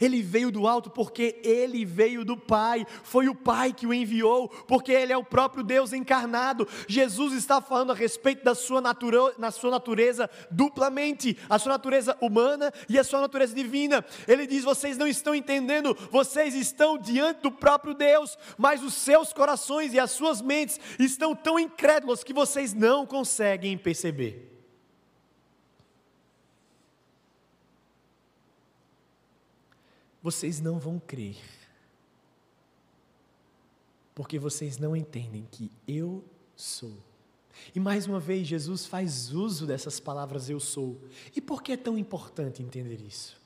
Ele 0.00 0.22
veio 0.22 0.50
do 0.50 0.66
alto 0.66 0.90
porque 0.90 1.40
ele 1.42 1.84
veio 1.84 2.24
do 2.24 2.36
Pai, 2.36 2.86
foi 3.02 3.28
o 3.28 3.34
Pai 3.34 3.72
que 3.72 3.86
o 3.86 3.94
enviou, 3.94 4.48
porque 4.48 4.92
ele 4.92 5.12
é 5.12 5.16
o 5.16 5.24
próprio 5.24 5.62
Deus 5.62 5.92
encarnado. 5.92 6.66
Jesus 6.86 7.32
está 7.32 7.60
falando 7.60 7.92
a 7.92 7.94
respeito 7.94 8.44
da 8.44 8.54
sua, 8.54 8.80
natura, 8.80 9.34
na 9.38 9.50
sua 9.50 9.70
natureza 9.70 10.28
duplamente, 10.50 11.36
a 11.48 11.58
sua 11.58 11.72
natureza 11.72 12.16
humana 12.20 12.72
e 12.88 12.98
a 12.98 13.04
sua 13.04 13.20
natureza 13.20 13.54
divina. 13.54 14.04
Ele 14.26 14.46
diz: 14.46 14.64
vocês 14.64 14.96
não 14.96 15.06
estão 15.06 15.34
entendendo, 15.34 15.96
vocês 16.10 16.54
estão 16.54 16.98
diante 16.98 17.42
do 17.42 17.52
próprio 17.52 17.94
Deus, 17.94 18.38
mas 18.56 18.82
os 18.82 18.94
seus 18.94 19.32
corações 19.32 19.92
e 19.94 19.98
as 19.98 20.10
suas 20.10 20.40
mentes 20.40 20.80
estão 20.98 21.34
tão 21.34 21.58
incrédulos 21.58 22.24
que 22.24 22.32
vocês 22.32 22.74
não 22.74 23.06
conseguem 23.06 23.76
perceber. 23.76 24.57
Vocês 30.28 30.60
não 30.60 30.78
vão 30.78 30.98
crer. 30.98 31.36
Porque 34.14 34.38
vocês 34.38 34.76
não 34.76 34.94
entendem 34.94 35.48
que 35.50 35.70
eu 35.86 36.22
sou. 36.54 36.92
E 37.74 37.80
mais 37.80 38.06
uma 38.06 38.20
vez, 38.20 38.46
Jesus 38.46 38.84
faz 38.84 39.32
uso 39.32 39.66
dessas 39.66 39.98
palavras 39.98 40.50
eu 40.50 40.60
sou. 40.60 41.00
E 41.34 41.40
por 41.40 41.62
que 41.62 41.72
é 41.72 41.76
tão 41.78 41.96
importante 41.96 42.62
entender 42.62 43.00
isso? 43.00 43.40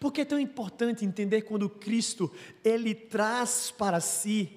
Por 0.00 0.12
que 0.12 0.22
é 0.22 0.24
tão 0.24 0.38
importante 0.38 1.04
entender 1.04 1.42
quando 1.42 1.68
Cristo, 1.68 2.32
Ele 2.64 2.94
traz 2.94 3.70
para 3.70 4.00
si 4.00 4.50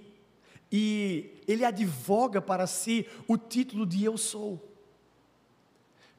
e 0.72 1.42
Ele 1.46 1.66
advoga 1.66 2.42
para 2.42 2.66
si 2.66 3.06
o 3.28 3.38
título 3.38 3.86
de 3.86 4.06
eu 4.06 4.18
sou? 4.18 4.64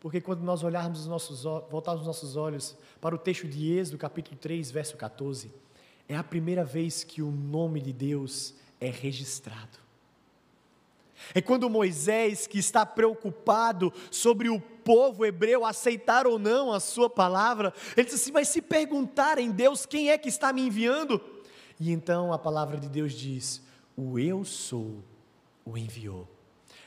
Porque 0.01 0.21
quando 0.21 0.43
nós 0.43 0.63
olharmos 0.63 1.01
os 1.01 1.07
nossos, 1.07 1.43
voltarmos 1.71 2.03
os 2.03 2.07
nossos 2.07 2.37
olhos 2.37 2.77
para 3.01 3.15
o 3.15 3.19
texto 3.19 3.49
de 3.49 3.73
Êxodo, 3.73 3.99
capítulo 3.99 4.37
3, 4.37 4.71
verso 4.71 4.97
14, 4.97 5.51
é 6.09 6.17
a 6.17 6.23
primeira 6.23 6.65
vez 6.65 7.03
que 7.03 7.21
o 7.21 7.31
nome 7.31 7.81
de 7.81 7.93
Deus 7.93 8.55
é 8.81 8.89
registrado. 8.89 9.79
É 11.35 11.41
quando 11.41 11.69
Moisés, 11.69 12.47
que 12.47 12.59
está 12.59 12.87
preocupado 12.87 13.93
sobre 14.11 14.49
o 14.49 14.61
povo 14.61 15.27
hebreu 15.27 15.67
aceitar 15.67 16.27
ou 16.27 16.39
não 16.39 16.73
a 16.73 16.79
sua 16.79 17.11
palavra, 17.11 17.75
ele 17.97 18.07
diz 18.07 18.15
assim: 18.15 18.33
Mas 18.33 18.49
se 18.49 18.63
perguntarem 18.63 19.51
Deus 19.51 19.85
quem 19.85 20.11
é 20.11 20.17
que 20.17 20.29
está 20.29 20.53
me 20.53 20.63
enviando? 20.63 21.21
E 21.79 21.93
então 21.93 22.33
a 22.33 22.39
palavra 22.39 22.79
de 22.79 22.89
Deus 22.89 23.13
diz: 23.13 23.61
O 23.97 24.19
eu 24.19 24.45
sou 24.45 25.03
o 25.65 25.77
enviou. 25.77 26.27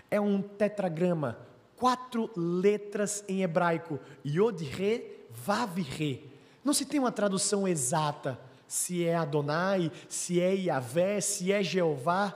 É 0.09 0.19
um 0.19 0.41
tetragrama 0.41 1.37
quatro 1.81 2.29
letras 2.37 3.23
em 3.27 3.41
hebraico: 3.41 3.99
Yod, 4.23 4.63
Re, 4.63 5.25
Vav, 5.31 5.79
Re. 5.79 6.29
Não 6.63 6.75
se 6.75 6.85
tem 6.85 6.99
uma 6.99 7.11
tradução 7.11 7.67
exata 7.67 8.39
se 8.67 9.03
é 9.03 9.15
Adonai, 9.15 9.91
se 10.07 10.39
é 10.39 10.53
Yahvé, 10.53 11.19
se 11.19 11.51
é 11.51 11.63
Jeová. 11.63 12.33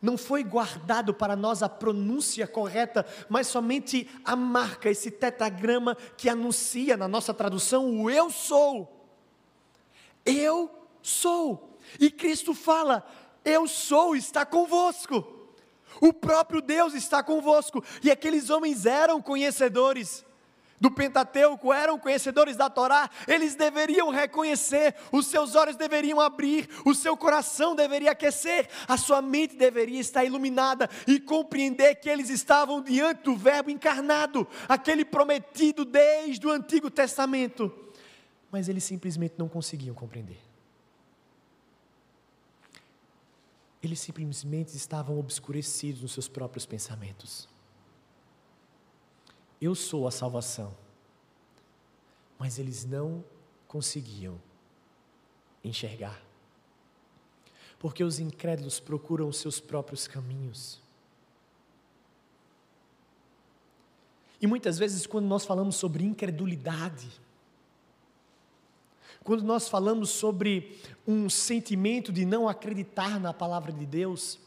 Não 0.00 0.16
foi 0.18 0.44
guardado 0.44 1.12
para 1.14 1.34
nós 1.34 1.62
a 1.62 1.68
pronúncia 1.68 2.46
correta, 2.46 3.04
mas 3.28 3.46
somente 3.46 4.08
a 4.24 4.36
marca, 4.36 4.88
esse 4.90 5.10
tetragrama 5.10 5.96
que 6.16 6.28
anuncia 6.28 6.96
na 6.96 7.08
nossa 7.08 7.34
tradução 7.34 8.02
o 8.02 8.10
eu 8.10 8.30
sou. 8.30 9.04
Eu 10.24 10.70
sou. 11.02 11.76
E 11.98 12.10
Cristo 12.10 12.54
fala: 12.54 13.04
Eu 13.44 13.66
sou, 13.66 14.14
está 14.14 14.44
convosco. 14.44 15.39
O 16.00 16.12
próprio 16.12 16.62
Deus 16.62 16.94
está 16.94 17.22
convosco. 17.22 17.84
E 18.02 18.10
aqueles 18.10 18.50
homens 18.50 18.86
eram 18.86 19.20
conhecedores 19.20 20.24
do 20.80 20.90
Pentateuco, 20.90 21.72
eram 21.74 21.98
conhecedores 21.98 22.56
da 22.56 22.70
Torá, 22.70 23.10
eles 23.28 23.54
deveriam 23.54 24.08
reconhecer, 24.08 24.94
os 25.12 25.26
seus 25.26 25.54
olhos 25.54 25.76
deveriam 25.76 26.18
abrir, 26.18 26.66
o 26.86 26.94
seu 26.94 27.14
coração 27.18 27.76
deveria 27.76 28.12
aquecer, 28.12 28.66
a 28.88 28.96
sua 28.96 29.20
mente 29.20 29.56
deveria 29.56 30.00
estar 30.00 30.24
iluminada 30.24 30.88
e 31.06 31.20
compreender 31.20 31.96
que 31.96 32.08
eles 32.08 32.30
estavam 32.30 32.80
diante 32.80 33.24
do 33.24 33.36
Verbo 33.36 33.68
encarnado, 33.68 34.48
aquele 34.66 35.04
prometido 35.04 35.84
desde 35.84 36.46
o 36.46 36.50
Antigo 36.50 36.90
Testamento. 36.90 37.70
Mas 38.50 38.66
eles 38.66 38.82
simplesmente 38.82 39.34
não 39.36 39.48
conseguiam 39.48 39.94
compreender. 39.94 40.49
Eles 43.82 44.00
simplesmente 44.00 44.76
estavam 44.76 45.18
obscurecidos 45.18 46.02
nos 46.02 46.12
seus 46.12 46.28
próprios 46.28 46.66
pensamentos. 46.66 47.48
Eu 49.60 49.74
sou 49.74 50.06
a 50.06 50.10
salvação. 50.10 50.74
Mas 52.38 52.58
eles 52.58 52.84
não 52.84 53.24
conseguiam 53.68 54.40
enxergar. 55.62 56.20
Porque 57.78 58.02
os 58.02 58.18
incrédulos 58.18 58.80
procuram 58.80 59.28
os 59.28 59.38
seus 59.38 59.60
próprios 59.60 60.06
caminhos. 60.06 60.80
E 64.40 64.46
muitas 64.46 64.78
vezes, 64.78 65.06
quando 65.06 65.26
nós 65.26 65.44
falamos 65.44 65.76
sobre 65.76 66.04
incredulidade, 66.04 67.08
quando 69.30 69.44
nós 69.44 69.68
falamos 69.68 70.10
sobre 70.10 70.76
um 71.06 71.30
sentimento 71.30 72.10
de 72.10 72.24
não 72.24 72.48
acreditar 72.48 73.20
na 73.20 73.32
palavra 73.32 73.70
de 73.70 73.86
Deus, 73.86 74.40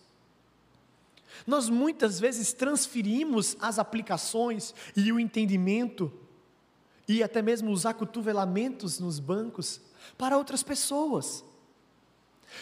nós 1.47 1.69
muitas 1.69 2.19
vezes 2.19 2.51
transferimos 2.51 3.55
as 3.61 3.79
aplicações 3.79 4.75
e 4.93 5.09
o 5.09 5.21
entendimento 5.21 6.11
e 7.07 7.23
até 7.23 7.41
mesmo 7.41 7.71
os 7.71 7.85
acotovelamentos 7.85 8.99
nos 8.99 9.19
bancos 9.19 9.79
para 10.17 10.37
outras 10.37 10.63
pessoas. 10.63 11.45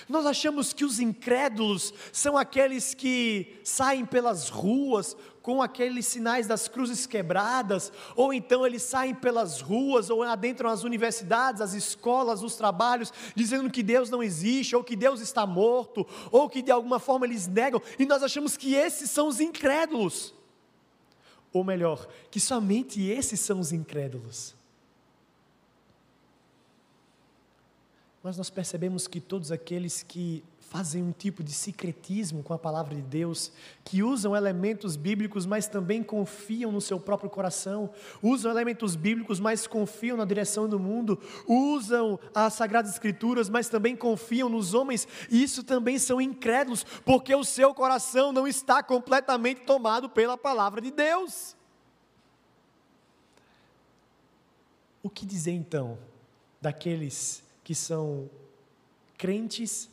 Nós 0.08 0.26
achamos 0.26 0.74
que 0.74 0.86
os 0.86 1.00
incrédulos 1.00 1.94
são 2.12 2.38
aqueles 2.38 2.94
que 2.94 3.60
saem 3.64 4.06
pelas 4.06 4.50
ruas 4.50 5.16
com 5.42 5.62
aqueles 5.62 6.06
sinais 6.06 6.46
das 6.46 6.68
cruzes 6.68 7.08
quebradas, 7.08 7.92
ou 8.16 8.34
então 8.34 8.66
eles 8.66 8.84
saem 8.84 9.16
pelas 9.16 9.60
ruas 9.60 10.10
ou 10.10 10.22
adentram 10.22 10.70
as 10.70 10.84
universidades, 10.84 11.62
as 11.62 11.74
escolas, 11.74 12.44
os 12.44 12.56
trabalhos, 12.56 13.12
dizendo 13.36 13.70
que 13.70 13.82
Deus 13.82 14.10
não 14.10 14.22
existe, 14.22 14.76
ou 14.76 14.84
que 14.84 14.96
Deus 14.96 15.20
está 15.20 15.46
morto, 15.46 16.06
ou 16.32 16.48
que 16.48 16.62
de 16.62 16.72
alguma 16.72 17.00
forma 17.00 17.26
eles 17.26 17.48
negam, 17.48 17.82
e 17.98 18.06
nós 18.06 18.22
achamos 18.22 18.56
que 18.56 18.76
esses 18.76 19.10
são 19.10 19.28
os 19.28 19.40
incrédulos. 19.40 20.34
Ou 21.52 21.64
melhor, 21.64 22.08
que 22.30 22.40
somente 22.40 23.02
esses 23.04 23.40
são 23.40 23.60
os 23.60 23.74
incrédulos. 23.74 24.56
Mas 28.24 28.38
nós 28.38 28.50
percebemos 28.50 29.08
que 29.08 29.20
todos 29.20 29.52
aqueles 29.52 30.04
que 30.04 30.44
fazem 30.72 31.04
um 31.04 31.12
tipo 31.12 31.44
de 31.44 31.52
secretismo 31.52 32.42
com 32.42 32.54
a 32.54 32.58
palavra 32.58 32.96
de 32.96 33.02
Deus, 33.02 33.52
que 33.84 34.02
usam 34.02 34.34
elementos 34.34 34.96
bíblicos, 34.96 35.46
mas 35.46 35.68
também 35.68 36.02
confiam 36.02 36.72
no 36.72 36.80
seu 36.80 36.98
próprio 36.98 37.30
coração, 37.30 37.90
usam 38.24 38.50
elementos 38.50 38.96
bíblicos, 38.96 39.38
mas 39.38 39.68
confiam 39.68 40.16
na 40.16 40.24
direção 40.24 40.70
do 40.70 40.80
mundo, 40.80 41.20
usam 41.46 42.18
as 42.34 42.54
Sagradas 42.54 42.94
Escrituras, 42.94 43.50
mas 43.50 43.68
também 43.68 43.98
confiam 43.98 44.48
nos 44.48 44.74
homens, 44.74 45.06
isso 45.30 45.62
também 45.62 46.00
são 46.00 46.22
incrédulos, 46.22 46.86
porque 47.04 47.36
o 47.36 47.44
seu 47.44 47.74
coração 47.74 48.32
não 48.32 48.48
está 48.48 48.82
completamente 48.82 49.64
tomado 49.64 50.10
pela 50.10 50.38
palavra 50.38 50.80
de 50.80 50.90
Deus. 50.90 51.54
O 55.04 55.10
que 55.10 55.26
dizer 55.26 55.52
então 55.52 55.98
daqueles 56.62 57.44
que 57.64 57.76
são 57.76 58.30
crentes 59.18 59.92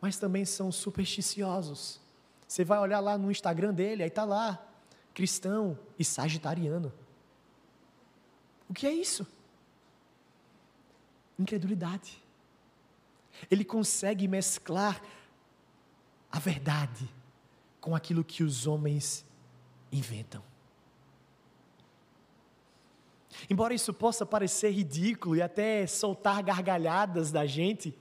mas 0.00 0.16
também 0.16 0.44
são 0.44 0.72
supersticiosos. 0.72 2.00
Você 2.48 2.64
vai 2.64 2.78
olhar 2.78 3.00
lá 3.00 3.18
no 3.18 3.30
Instagram 3.30 3.74
dele, 3.74 4.02
aí 4.02 4.08
está 4.08 4.24
lá, 4.24 4.66
cristão 5.12 5.78
e 5.98 6.04
sagitariano. 6.04 6.92
O 8.68 8.72
que 8.74 8.86
é 8.86 8.92
isso? 8.92 9.26
Incredulidade. 11.38 12.22
Ele 13.50 13.64
consegue 13.64 14.26
mesclar 14.26 15.02
a 16.30 16.38
verdade 16.38 17.08
com 17.80 17.94
aquilo 17.94 18.24
que 18.24 18.42
os 18.42 18.66
homens 18.66 19.24
inventam. 19.92 20.42
Embora 23.48 23.74
isso 23.74 23.92
possa 23.94 24.26
parecer 24.26 24.70
ridículo 24.70 25.36
e 25.36 25.42
até 25.42 25.86
soltar 25.86 26.42
gargalhadas 26.42 27.30
da 27.30 27.46
gente, 27.46 27.94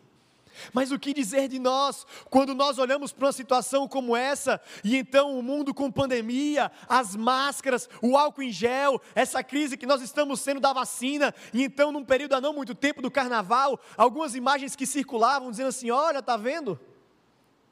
mas 0.74 0.92
o 0.92 1.00
que 1.00 1.14
dizer 1.14 1.48
de 1.48 1.60
nós 1.60 2.06
quando 2.30 2.54
nós 2.54 2.78
olhamos 2.78 3.12
para 3.12 3.28
uma 3.28 3.32
situação 3.32 3.88
como 3.88 4.16
essa 4.16 4.60
e 4.84 4.98
então 4.98 5.38
o 5.38 5.44
mundo 5.44 5.74
com 5.74 5.92
pandemia, 5.92 6.72
as 6.88 7.16
máscaras, 7.16 7.90
o 8.02 8.18
álcool 8.18 8.44
em 8.44 8.52
gel, 8.52 9.02
essa 9.16 9.44
crise 9.44 9.78
que 9.78 9.86
nós 9.86 10.02
estamos 10.02 10.42
sendo 10.42 10.60
da 10.60 10.74
vacina 10.74 11.34
e 11.54 11.64
então 11.64 11.92
num 11.92 12.04
período 12.04 12.34
há 12.34 12.42
não 12.42 12.54
muito 12.54 12.76
tempo 12.76 13.02
do 13.02 13.12
carnaval, 13.12 13.80
algumas 13.96 14.36
imagens 14.36 14.76
que 14.76 14.86
circulavam 14.86 15.52
dizendo 15.52 15.70
assim: 15.70 15.92
"Olha, 15.92 16.22
tá 16.22 16.36
vendo? 16.36 16.80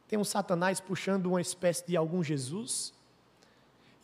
Tem 0.07 0.17
um 0.17 0.23
Satanás 0.23 0.79
puxando 0.79 1.25
uma 1.27 1.41
espécie 1.41 1.85
de 1.85 1.97
algum 1.97 2.23
Jesus 2.23 2.96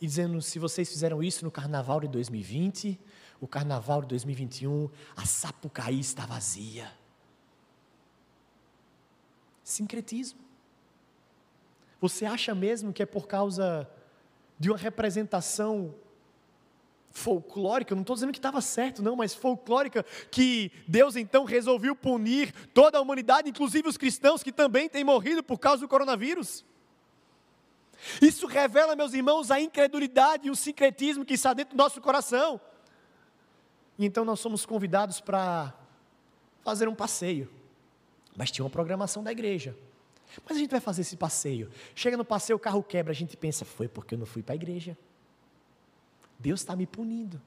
e 0.04 0.06
dizendo: 0.06 0.40
se 0.42 0.58
vocês 0.58 0.88
fizeram 0.88 1.22
isso 1.22 1.44
no 1.44 1.50
carnaval 1.50 1.98
de 1.98 2.08
2020, 2.08 3.00
o 3.40 3.48
carnaval 3.48 4.02
de 4.02 4.08
2021, 4.08 4.90
a 5.16 5.24
Sapucaí 5.24 5.98
está 5.98 6.26
vazia." 6.26 6.92
Sincretismo. 9.62 10.38
Você 12.02 12.26
acha 12.26 12.54
mesmo 12.54 12.92
que 12.92 13.02
é 13.02 13.06
por 13.06 13.26
causa 13.26 13.88
de 14.58 14.70
uma 14.70 14.76
representação 14.76 15.94
folclórica, 17.10 17.92
eu 17.92 17.96
não 17.96 18.02
estou 18.02 18.14
dizendo 18.14 18.32
que 18.32 18.38
estava 18.38 18.60
certo, 18.60 19.02
não, 19.02 19.16
mas 19.16 19.34
folclórica, 19.34 20.04
que 20.30 20.70
Deus 20.86 21.16
então 21.16 21.44
resolveu 21.44 21.96
punir 21.96 22.52
toda 22.74 22.98
a 22.98 23.00
humanidade, 23.00 23.48
inclusive 23.48 23.88
os 23.88 23.96
cristãos 23.96 24.42
que 24.42 24.52
também 24.52 24.88
têm 24.88 25.04
morrido 25.04 25.42
por 25.42 25.58
causa 25.58 25.80
do 25.80 25.88
coronavírus? 25.88 26.64
Isso 28.20 28.46
revela, 28.46 28.94
meus 28.96 29.14
irmãos, 29.14 29.50
a 29.50 29.60
incredulidade 29.60 30.48
e 30.48 30.50
o 30.50 30.56
sincretismo 30.56 31.24
que 31.24 31.34
está 31.34 31.52
dentro 31.52 31.76
do 31.76 31.78
nosso 31.78 32.00
coração. 32.00 32.60
E 33.98 34.04
então 34.04 34.24
nós 34.24 34.40
somos 34.40 34.66
convidados 34.66 35.20
para 35.20 35.72
fazer 36.62 36.88
um 36.88 36.94
passeio. 36.94 37.50
Mas 38.36 38.50
tinha 38.50 38.64
uma 38.64 38.70
programação 38.70 39.22
da 39.22 39.30
igreja. 39.30 39.76
Mas 40.44 40.56
a 40.56 40.60
gente 40.60 40.70
vai 40.70 40.80
fazer 40.80 41.02
esse 41.02 41.16
passeio. 41.16 41.70
Chega 41.94 42.16
no 42.16 42.24
passeio, 42.24 42.56
o 42.56 42.60
carro 42.60 42.82
quebra, 42.82 43.12
a 43.12 43.14
gente 43.14 43.36
pensa, 43.36 43.64
foi 43.64 43.86
porque 43.86 44.14
eu 44.14 44.18
não 44.18 44.26
fui 44.26 44.42
para 44.42 44.54
a 44.54 44.56
igreja. 44.56 44.96
Deus 46.38 46.60
está 46.60 46.74
me 46.74 46.86
punindo. 46.86 47.40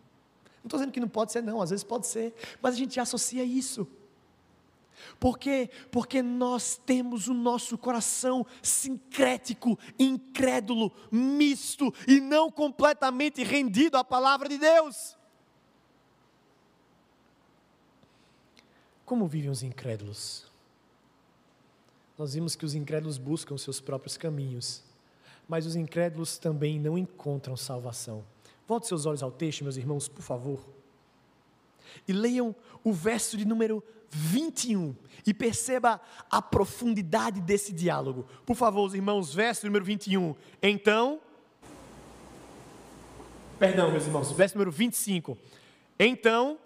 Não 0.64 0.68
estou 0.68 0.80
dizendo 0.80 0.94
que 0.94 1.00
não 1.00 1.10
pode 1.10 1.32
ser, 1.32 1.42
não, 1.42 1.62
às 1.62 1.70
vezes 1.70 1.84
pode 1.84 2.08
ser, 2.08 2.34
mas 2.62 2.76
a 2.76 2.78
gente 2.78 3.00
associa 3.00 3.44
isso. 3.44 3.88
Por 5.20 5.38
quê? 5.38 5.70
Porque 5.92 6.22
nós 6.22 6.80
temos 6.86 7.28
o 7.28 7.34
nosso 7.34 7.78
coração 7.78 8.46
sincrético, 8.62 9.78
incrédulo, 10.00 10.92
misto 11.12 11.94
e 12.08 12.20
não 12.20 12.52
completamente 12.52 13.44
rendido 13.44 13.98
à 13.98 14.04
palavra 14.04 14.50
de 14.50 14.58
Deus. 14.58 15.16
Como 19.06 19.28
vivem 19.28 19.50
os 19.50 19.64
incrédulos? 19.64 20.48
nós 22.18 22.34
vimos 22.34 22.56
que 22.56 22.66
os 22.66 22.74
incrédulos 22.74 23.18
buscam 23.18 23.58
seus 23.58 23.80
próprios 23.80 24.18
caminhos, 24.18 24.84
mas 25.48 25.66
os 25.66 25.76
incrédulos 25.76 26.38
também 26.38 26.80
não 26.80 26.98
encontram 26.98 27.56
salvação. 27.56 28.24
Volte 28.68 28.88
seus 28.88 29.06
olhos 29.06 29.22
ao 29.22 29.32
texto, 29.32 29.64
meus 29.64 29.78
irmãos, 29.78 30.08
por 30.08 30.24
favor. 30.24 30.60
E 32.08 32.12
leiam 32.12 32.56
o 32.84 32.92
verso 32.92 33.38
de 33.38 33.46
número 33.46 33.84
21 34.10 34.96
e 35.26 35.34
perceba 35.34 36.00
a 36.30 36.42
profundidade 36.42 37.42
desse 37.42 37.74
diálogo. 37.74 38.26
Por 38.46 38.56
favor, 38.56 38.86
os 38.86 38.94
irmãos, 38.94 39.34
verso 39.34 39.66
número 39.66 39.84
21. 39.84 40.36
Então. 40.62 41.20
Perdão, 43.60 43.92
meus 43.92 44.06
irmãos, 44.06 44.32
verso 44.32 44.56
número 44.56 44.72
25. 44.72 45.38
Então 46.00 46.58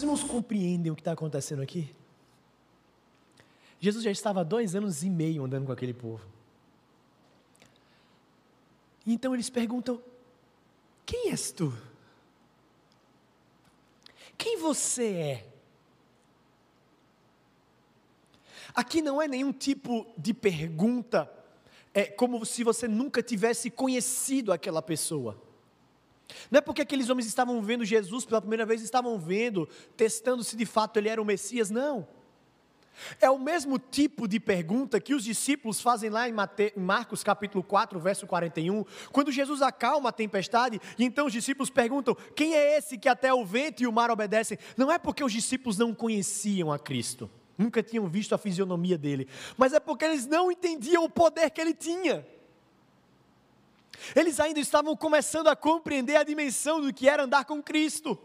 Os 0.00 0.02
irmãos 0.02 0.22
compreendem 0.22 0.90
o 0.90 0.94
que 0.94 1.02
está 1.02 1.12
acontecendo 1.12 1.60
aqui? 1.60 1.94
Jesus 3.80 4.04
já 4.04 4.10
estava 4.10 4.42
há 4.42 4.44
dois 4.44 4.74
anos 4.74 5.02
e 5.02 5.08
meio 5.08 5.44
andando 5.44 5.66
com 5.66 5.72
aquele 5.72 5.94
povo. 5.94 6.24
Então 9.06 9.32
eles 9.32 9.48
perguntam: 9.48 10.00
Quem 11.06 11.30
és 11.30 11.50
tu? 11.50 11.72
Quem 14.36 14.58
você 14.58 15.04
é? 15.04 15.46
Aqui 18.74 19.02
não 19.02 19.20
é 19.20 19.26
nenhum 19.26 19.52
tipo 19.52 20.06
de 20.16 20.32
pergunta, 20.32 21.30
é 21.92 22.04
como 22.04 22.44
se 22.44 22.62
você 22.62 22.86
nunca 22.86 23.22
tivesse 23.22 23.70
conhecido 23.70 24.52
aquela 24.52 24.80
pessoa. 24.80 25.40
Não 26.50 26.58
é 26.58 26.60
porque 26.60 26.82
aqueles 26.82 27.10
homens 27.10 27.26
estavam 27.26 27.60
vendo 27.60 27.84
Jesus 27.84 28.24
pela 28.24 28.40
primeira 28.40 28.64
vez, 28.64 28.82
estavam 28.82 29.18
vendo, 29.18 29.68
testando 29.96 30.44
se 30.44 30.56
de 30.56 30.64
fato 30.64 30.98
ele 30.98 31.08
era 31.08 31.20
o 31.20 31.24
Messias, 31.24 31.70
não. 31.70 32.06
É 33.20 33.30
o 33.30 33.38
mesmo 33.38 33.78
tipo 33.78 34.28
de 34.28 34.38
pergunta 34.38 35.00
que 35.00 35.14
os 35.14 35.24
discípulos 35.24 35.80
fazem 35.80 36.10
lá 36.10 36.28
em 36.28 36.34
Marcos 36.76 37.22
capítulo 37.22 37.64
4, 37.64 37.98
verso 37.98 38.26
41, 38.26 38.84
quando 39.10 39.32
Jesus 39.32 39.62
acalma 39.62 40.10
a 40.10 40.12
tempestade, 40.12 40.80
e 40.98 41.04
então 41.04 41.26
os 41.26 41.32
discípulos 41.32 41.70
perguntam: 41.70 42.16
quem 42.34 42.54
é 42.54 42.76
esse 42.76 42.98
que 42.98 43.08
até 43.08 43.32
o 43.32 43.44
vento 43.44 43.82
e 43.82 43.86
o 43.86 43.92
mar 43.92 44.10
obedecem? 44.10 44.58
Não 44.76 44.90
é 44.92 44.98
porque 44.98 45.24
os 45.24 45.32
discípulos 45.32 45.78
não 45.78 45.94
conheciam 45.94 46.70
a 46.70 46.78
Cristo, 46.78 47.30
nunca 47.56 47.82
tinham 47.82 48.06
visto 48.06 48.34
a 48.34 48.38
fisionomia 48.38 48.98
dele, 48.98 49.28
mas 49.56 49.72
é 49.72 49.80
porque 49.80 50.04
eles 50.04 50.26
não 50.26 50.50
entendiam 50.52 51.04
o 51.04 51.10
poder 51.10 51.50
que 51.50 51.60
ele 51.60 51.74
tinha. 51.74 52.26
Eles 54.14 54.40
ainda 54.40 54.60
estavam 54.60 54.96
começando 54.96 55.48
a 55.48 55.56
compreender 55.56 56.16
a 56.16 56.22
dimensão 56.22 56.80
do 56.80 56.92
que 56.92 57.08
era 57.08 57.24
andar 57.24 57.44
com 57.44 57.62
Cristo. 57.62 58.18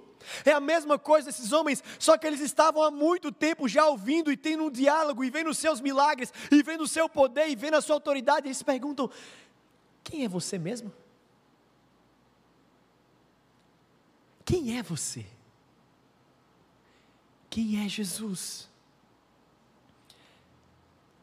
É 0.44 0.52
a 0.52 0.60
mesma 0.60 0.98
coisa 0.98 1.30
esses 1.30 1.52
homens, 1.52 1.84
só 2.00 2.18
que 2.18 2.26
eles 2.26 2.42
estavam 2.42 2.84
há 2.84 2.92
muito 2.92 3.32
tempo 3.32 3.68
já 3.68 3.88
ouvindo 3.88 4.32
e 4.32 4.38
tendo 4.38 4.66
um 4.66 4.72
diálogo 4.72 5.24
e 5.24 5.30
vendo 5.30 5.50
os 5.50 5.58
seus 5.58 5.82
milagres 5.82 6.34
e 6.52 6.62
vendo 6.62 6.82
o 6.82 6.88
seu 6.88 7.08
poder 7.10 7.48
e 7.50 7.56
vendo 7.56 7.76
a 7.76 7.82
sua 7.82 7.96
autoridade. 7.96 8.48
Eles 8.48 8.64
perguntam: 8.64 9.10
Quem 10.04 10.24
é 10.24 10.28
você 10.28 10.58
mesmo? 10.58 10.92
Quem 14.46 14.78
é 14.78 14.84
você? 14.84 15.26
Quem 17.50 17.84
é 17.84 17.90
Jesus? 17.90 18.70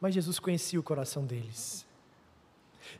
Mas 0.01 0.13
Jesus 0.13 0.39
conhecia 0.39 0.77
o 0.77 0.83
coração 0.83 1.25
deles. 1.25 1.85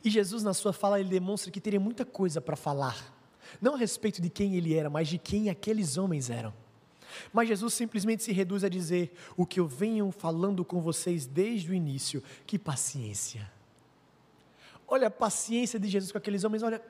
E 0.02 0.08
Jesus, 0.08 0.42
na 0.42 0.54
sua 0.54 0.72
fala, 0.72 0.98
ele 0.98 1.10
demonstra 1.10 1.50
que 1.50 1.60
teria 1.60 1.80
muita 1.80 2.04
coisa 2.04 2.40
para 2.40 2.56
falar, 2.56 3.12
não 3.60 3.74
a 3.74 3.78
respeito 3.78 4.20
de 4.20 4.30
quem 4.30 4.56
ele 4.56 4.74
era, 4.74 4.88
mas 4.90 5.08
de 5.08 5.18
quem 5.18 5.50
aqueles 5.50 5.96
homens 5.96 6.30
eram. 6.30 6.52
Mas 7.32 7.48
Jesus 7.48 7.74
simplesmente 7.74 8.22
se 8.22 8.32
reduz 8.32 8.64
a 8.64 8.68
dizer: 8.68 9.16
O 9.36 9.46
que 9.46 9.60
eu 9.60 9.66
venho 9.66 10.10
falando 10.10 10.64
com 10.64 10.80
vocês 10.80 11.26
desde 11.26 11.70
o 11.70 11.74
início, 11.74 12.22
que 12.46 12.58
paciência. 12.58 13.50
Olha 14.86 15.08
a 15.08 15.10
paciência 15.10 15.78
de 15.78 15.88
Jesus 15.88 16.12
com 16.12 16.18
aqueles 16.18 16.44
homens. 16.44 16.62
Olha, 16.62 16.82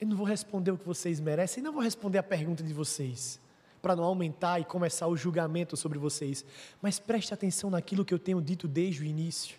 eu 0.00 0.06
não 0.06 0.16
vou 0.16 0.26
responder 0.26 0.70
o 0.70 0.78
que 0.78 0.86
vocês 0.86 1.20
merecem, 1.20 1.62
não 1.62 1.72
vou 1.72 1.82
responder 1.82 2.18
a 2.18 2.22
pergunta 2.22 2.62
de 2.62 2.72
vocês, 2.72 3.40
para 3.80 3.96
não 3.96 4.04
aumentar 4.04 4.60
e 4.60 4.64
começar 4.64 5.06
o 5.06 5.16
julgamento 5.16 5.76
sobre 5.76 5.98
vocês. 5.98 6.44
Mas 6.80 6.98
preste 6.98 7.32
atenção 7.32 7.70
naquilo 7.70 8.04
que 8.04 8.14
eu 8.14 8.18
tenho 8.18 8.40
dito 8.40 8.68
desde 8.68 9.02
o 9.02 9.04
início. 9.04 9.56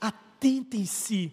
Atentem-se 0.00 1.32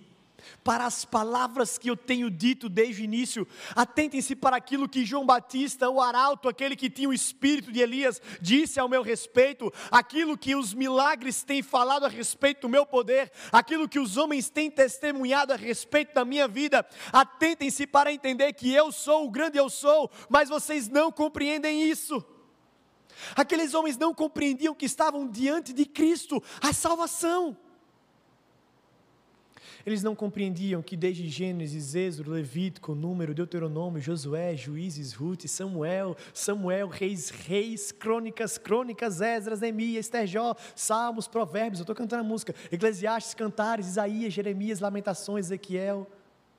para 0.63 0.86
as 0.86 1.06
palavras 1.06 1.77
que 1.77 1.89
eu 1.89 1.97
tenho 1.97 2.30
dito 2.30 2.69
desde 2.69 3.01
o 3.01 3.06
início. 3.06 3.47
Atentem-se 3.75 4.36
para 4.36 4.56
aquilo 4.56 4.88
que 4.88 5.06
João 5.06 5.25
Batista, 5.25 5.89
o 5.89 6.01
arauto, 6.01 6.49
aquele 6.49 6.75
que 6.75 6.89
tinha 6.89 7.10
o 7.10 7.13
espírito 7.13 7.71
de 7.71 7.80
Elias, 7.80 8.21
disse 8.41 8.80
ao 8.80 8.89
meu 8.89 9.01
respeito, 9.01 9.71
aquilo 9.89 10.38
que 10.38 10.56
os 10.56 10.73
milagres 10.73 11.43
têm 11.43 11.62
falado 11.62 12.06
a 12.06 12.10
respeito 12.10 12.62
do 12.62 12.69
meu 12.69 12.86
poder, 12.86 13.32
aquilo 13.51 13.89
que 13.89 13.99
os 13.99 14.17
homens 14.17 14.49
têm 14.49 14.69
testemunhado 14.69 15.54
a 15.54 15.56
respeito 15.56 16.13
da 16.13 16.25
minha 16.25 16.47
vida. 16.47 16.86
Atentem-se 17.12 17.88
para 17.88 18.12
entender 18.12 18.54
que 18.54 18.73
eu 18.73 18.91
sou 18.91 19.25
o 19.25 19.32
grande 19.32 19.58
eu 19.58 19.69
sou, 19.69 20.10
mas 20.30 20.49
vocês 20.49 20.88
não 20.88 21.12
compreendem 21.12 21.89
isso. 21.89 22.23
Aqueles 23.36 23.73
homens 23.73 23.97
não 23.97 24.13
compreendiam 24.13 24.73
que 24.73 24.86
estavam 24.86 25.27
diante 25.27 25.73
de 25.73 25.86
Cristo, 25.86 26.41
a 26.62 26.73
salvação. 26.73 27.58
Eles 29.86 30.04
não 30.04 30.15
compreendiam 30.15 30.82
que 30.82 30.96
desde 30.96 31.28
Gênesis, 31.28 31.96
Êxodo, 31.96 32.32
Levítico, 32.32 32.94
Número, 32.94 33.34
Deuteronômio, 33.34 34.02
Josué, 34.02 34.56
Juízes, 34.56 35.13
Ruth, 35.13 35.46
Samuel, 35.48 36.15
Samuel, 36.34 36.88
Reis, 36.88 37.30
Reis, 37.30 37.91
Crônicas, 37.91 38.58
Crônicas, 38.58 39.22
Esdras, 39.22 39.62
Neemias, 39.62 40.08
Terjó, 40.08 40.56
Salmos, 40.76 41.28
Provérbios, 41.28 41.80
eu 41.80 41.84
estou 41.84 41.96
cantando 41.96 42.24
a 42.24 42.28
música, 42.28 42.54
Eclesiastes, 42.72 43.34
Cantares, 43.34 43.88
Isaías, 43.88 44.34
Jeremias, 44.34 44.80
Lamentações, 44.80 45.46
Ezequiel, 45.48 46.08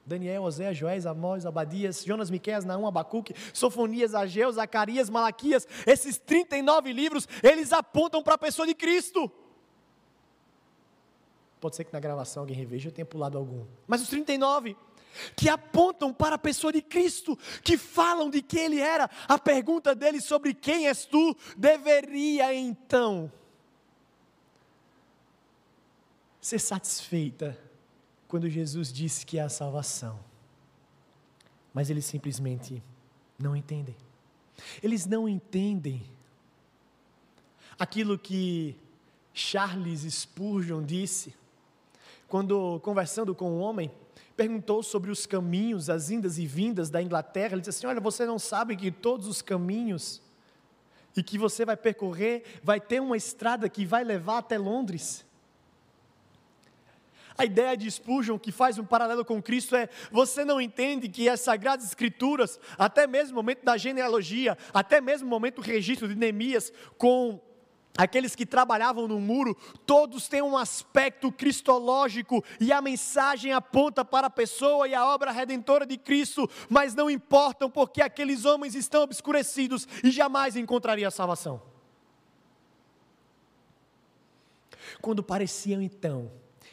Daniel, 0.05 0.43
Oséias, 0.43 0.77
Joés, 0.77 1.07
Amós, 1.07 1.47
Abadias, 1.47 2.05
Jonas, 2.05 2.31
Miqueias, 2.31 2.65
Naum, 2.65 2.87
Abacuque, 2.87 3.35
Sofonias, 3.53 4.15
Ageu, 4.15 4.51
Zacarias, 4.51 5.09
Malaquias, 5.09 5.67
esses 5.87 6.19
39 6.19 6.93
livros, 6.93 7.29
eles 7.43 7.73
apontam 7.73 8.23
para 8.23 8.35
a 8.35 8.39
pessoa 8.39 8.67
de 8.67 8.75
Cristo. 8.75 9.31
Pode 11.63 11.77
ser 11.77 11.85
que 11.85 11.93
na 11.93 12.01
gravação 12.01 12.43
alguém 12.43 12.57
reveja, 12.57 12.89
eu 12.89 12.93
tenha 12.93 13.07
pulado 13.07 13.39
algum. 13.39 13.65
Mas 13.87 14.03
os 14.03 14.09
39 14.09 14.77
que 15.37 15.49
apontam 15.49 16.13
para 16.13 16.35
a 16.35 16.39
pessoa 16.39 16.73
de 16.73 16.83
Cristo, 16.83 17.39
que 17.63 17.79
falam 17.79 18.29
de 18.29 18.43
quem 18.43 18.65
ele 18.65 18.81
era. 18.81 19.09
A 19.29 19.39
pergunta 19.39 19.95
dele 19.95 20.21
sobre 20.21 20.55
quem 20.55 20.89
és 20.89 21.05
tu 21.05 21.37
deveria 21.57 22.53
então 22.53 23.31
ser 26.41 26.59
satisfeita 26.59 27.57
quando 28.27 28.51
Jesus 28.51 28.93
disse 28.93 29.25
que 29.25 29.39
é 29.39 29.43
a 29.43 29.49
salvação. 29.49 30.19
Mas 31.73 31.91
eles 31.91 32.07
simplesmente 32.07 32.83
não 33.39 33.55
entendem. 33.55 33.97
Eles 34.83 35.07
não 35.07 35.29
entendem 35.29 36.03
aquilo 37.79 38.19
que 38.19 38.77
Charles 39.33 40.01
Spurgeon 40.13 40.83
disse 40.83 41.41
quando 42.33 42.81
conversando 42.81 43.35
com 43.35 43.51
um 43.51 43.61
homem, 43.61 43.91
perguntou 44.35 44.83
sobre 44.83 45.11
os 45.11 45.27
caminhos, 45.27 45.91
as 45.91 46.09
indas 46.09 46.39
e 46.39 46.47
vindas 46.47 46.89
da 46.89 47.03
Inglaterra. 47.03 47.53
Ele 47.53 47.61
disse 47.61 47.69
assim: 47.69 47.87
Olha, 47.87 48.01
você 48.01 48.25
não 48.25 48.39
sabe 48.39 48.75
que 48.75 48.91
todos 48.91 49.27
os 49.27 49.43
caminhos 49.43 50.23
e 51.15 51.23
que 51.23 51.37
você 51.37 51.67
vai 51.67 51.77
percorrer 51.77 52.43
vai 52.65 52.81
ter 52.81 53.03
uma 53.03 53.19
estrada 53.19 53.69
que 53.69 53.85
vai 53.85 54.03
levar 54.03 54.39
até 54.39 54.57
Londres. 54.57 55.27
A 57.37 57.45
ideia 57.45 57.77
de 57.77 57.91
Spurgeon, 57.91 58.39
que 58.39 58.51
faz 58.51 58.79
um 58.79 58.85
paralelo 58.87 59.27
com 59.27 59.43
Cristo, 59.43 59.77
é: 59.77 59.91
você 60.11 60.43
não 60.43 60.59
entende 60.59 61.11
que 61.11 61.29
as 61.29 61.43
Sagradas 61.43 61.85
Escrituras, 61.85 62.59
até 62.79 63.07
mesmo 63.07 63.35
o 63.35 63.37
momento 63.37 63.63
da 63.63 63.77
genealogia, 63.77 64.57
até 64.73 65.03
mesmo 65.03 65.27
o 65.27 65.31
momento 65.31 65.57
do 65.57 65.61
registro 65.61 66.09
de 66.09 66.15
Neemias, 66.15 66.73
com 66.97 67.39
Aqueles 67.97 68.35
que 68.35 68.47
trabalhavam 68.47 69.07
no 69.07 69.21
muro, 69.21 69.55
todos 69.85 70.27
têm 70.27 70.41
um 70.41 70.57
aspecto 70.57 71.31
cristológico 71.31 72.43
e 72.59 72.73
a 72.73 72.81
mensagem 72.81 73.53
aponta 73.53 74.03
para 74.03 74.29
a 74.29 74.31
pessoa 74.31 74.89
e 74.89 74.95
a 74.95 75.07
obra 75.07 75.31
redentora 75.31 75.85
de 75.85 75.99
Cristo, 75.99 76.49
mas 76.71 76.95
não 76.95 77.11
importam 77.11 77.71
porque 77.71 78.01
aqueles 78.01 78.47
homens 78.47 78.75
estão 78.75 79.03
obscurecidos 79.03 79.87
e 80.03 80.11
jamais 80.11 80.57
encontrariam 80.57 81.09
a 81.09 81.11
salvação. 81.11 81.61
Quando 85.03 85.23
pareciam 85.23 85.83
então 85.83 86.31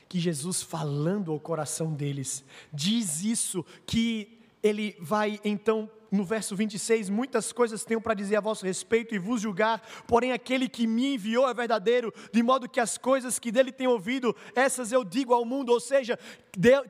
que 0.07 0.19
Jesus 0.19 0.61
falando 0.61 1.31
ao 1.31 1.39
coração 1.39 1.93
deles, 1.93 2.45
diz 2.71 3.23
isso 3.23 3.65
que 3.85 4.39
ele 4.63 4.95
vai 5.01 5.39
então 5.43 5.89
no 6.11 6.23
verso 6.23 6.55
26, 6.55 7.09
muitas 7.09 7.51
coisas 7.51 7.85
tenho 7.85 8.01
para 8.01 8.13
dizer 8.13 8.37
a 8.37 8.41
vosso 8.41 8.65
respeito 8.65 9.13
e 9.13 9.19
vos 9.19 9.41
julgar, 9.41 9.81
porém 10.07 10.31
aquele 10.31 10.67
que 10.67 10.87
me 10.87 11.15
enviou 11.15 11.47
é 11.47 11.53
verdadeiro, 11.53 12.13
de 12.31 12.41
modo 12.41 12.69
que 12.69 12.79
as 12.79 12.97
coisas 12.97 13.39
que 13.39 13.51
dele 13.51 13.71
tenho 13.71 13.91
ouvido, 13.91 14.35
essas 14.55 14.91
eu 14.91 15.03
digo 15.03 15.33
ao 15.33 15.45
mundo, 15.45 15.71
ou 15.71 15.79
seja, 15.79 16.17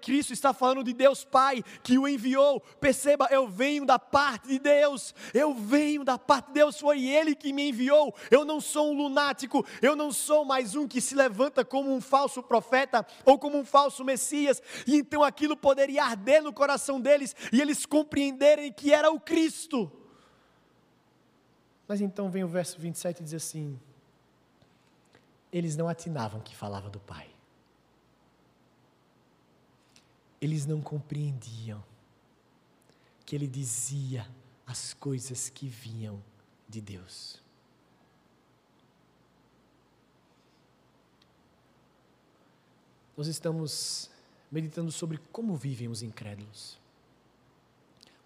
Cristo 0.01 0.33
está 0.33 0.53
falando 0.53 0.83
de 0.83 0.93
Deus 0.93 1.23
Pai, 1.23 1.63
que 1.83 1.97
o 1.97 2.07
enviou, 2.07 2.61
perceba, 2.79 3.27
eu 3.29 3.47
venho 3.47 3.85
da 3.85 3.99
parte 3.99 4.47
de 4.47 4.59
Deus, 4.59 5.13
eu 5.33 5.53
venho 5.53 6.03
da 6.03 6.17
parte 6.17 6.47
de 6.47 6.53
Deus, 6.53 6.79
foi 6.79 7.05
Ele 7.05 7.35
que 7.35 7.51
me 7.51 7.69
enviou, 7.69 8.15
eu 8.31 8.45
não 8.45 8.61
sou 8.61 8.91
um 8.91 8.97
lunático, 8.97 9.65
eu 9.81 9.95
não 9.95 10.11
sou 10.11 10.45
mais 10.45 10.75
um 10.75 10.87
que 10.87 11.01
se 11.01 11.15
levanta 11.15 11.65
como 11.65 11.93
um 11.93 12.01
falso 12.01 12.41
profeta, 12.41 13.05
ou 13.25 13.37
como 13.37 13.57
um 13.57 13.65
falso 13.65 14.03
Messias, 14.03 14.61
e 14.87 14.95
então 14.95 15.23
aquilo 15.23 15.55
poderia 15.55 16.03
arder 16.03 16.41
no 16.41 16.53
coração 16.53 16.99
deles, 16.99 17.35
e 17.51 17.61
eles 17.61 17.85
compreenderem 17.85 18.71
que 18.71 18.93
era 18.93 19.08
o 19.09 19.19
Cristo. 19.19 19.91
Mas 21.87 22.01
então 22.01 22.29
vem 22.29 22.43
o 22.43 22.47
verso 22.47 22.79
27 22.79 23.19
e 23.19 23.23
diz 23.23 23.33
assim: 23.33 23.79
Eles 25.51 25.75
não 25.75 25.87
atinavam 25.87 26.39
que 26.41 26.55
falava 26.55 26.89
do 26.89 26.99
Pai. 26.99 27.29
Eles 30.41 30.65
não 30.65 30.81
compreendiam 30.81 31.83
que 33.25 33.35
ele 33.35 33.47
dizia 33.47 34.27
as 34.65 34.93
coisas 34.93 35.49
que 35.49 35.67
vinham 35.67 36.23
de 36.67 36.79
Deus. 36.79 37.41
Nós 43.17 43.27
estamos 43.27 44.09
meditando 44.51 44.91
sobre 44.91 45.17
como 45.31 45.55
vivem 45.55 45.89
os 45.89 46.01
incrédulos. 46.01 46.79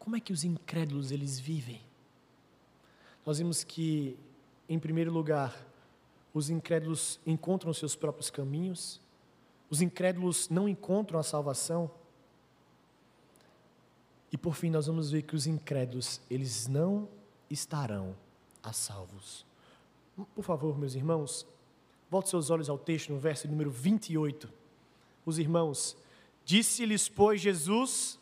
Como 0.04 0.18
é 0.18 0.20
que 0.20 0.34
os 0.34 0.44
incrédulos 0.44 1.14
eles 1.14 1.40
vivem? 1.40 1.80
Nós 3.26 3.38
vimos 3.38 3.64
que, 3.64 4.18
em 4.68 4.78
primeiro 4.78 5.10
lugar, 5.14 5.58
os 6.34 6.50
incrédulos 6.50 7.22
encontram 7.26 7.72
seus 7.74 7.96
próprios 7.96 8.30
caminhos, 8.30 9.00
os 9.70 9.82
incrédulos 9.82 10.50
não 10.50 10.68
encontram 10.68 11.18
a 11.18 11.24
salvação. 11.24 11.90
E 14.30 14.38
por 14.38 14.56
fim 14.56 14.70
nós 14.70 14.88
vamos 14.88 15.10
ver 15.10 15.22
que 15.22 15.38
os 15.38 15.48
incrédulos, 15.48 16.20
eles 16.30 16.68
não 16.68 17.08
estarão 17.50 18.14
a 18.62 18.74
salvos. 18.74 19.46
Por 20.36 20.44
favor, 20.44 20.78
meus 20.78 20.96
irmãos, 20.96 21.48
volte 22.12 22.30
seus 22.30 22.50
olhos 22.50 22.70
ao 22.70 22.78
texto 22.78 23.14
no 23.14 23.20
verso 23.20 23.48
número 23.48 23.72
28. 23.72 24.52
Os 25.26 25.40
irmãos, 25.40 25.96
disse-lhes, 26.44 27.08
pois, 27.08 27.40
Jesus, 27.40 28.20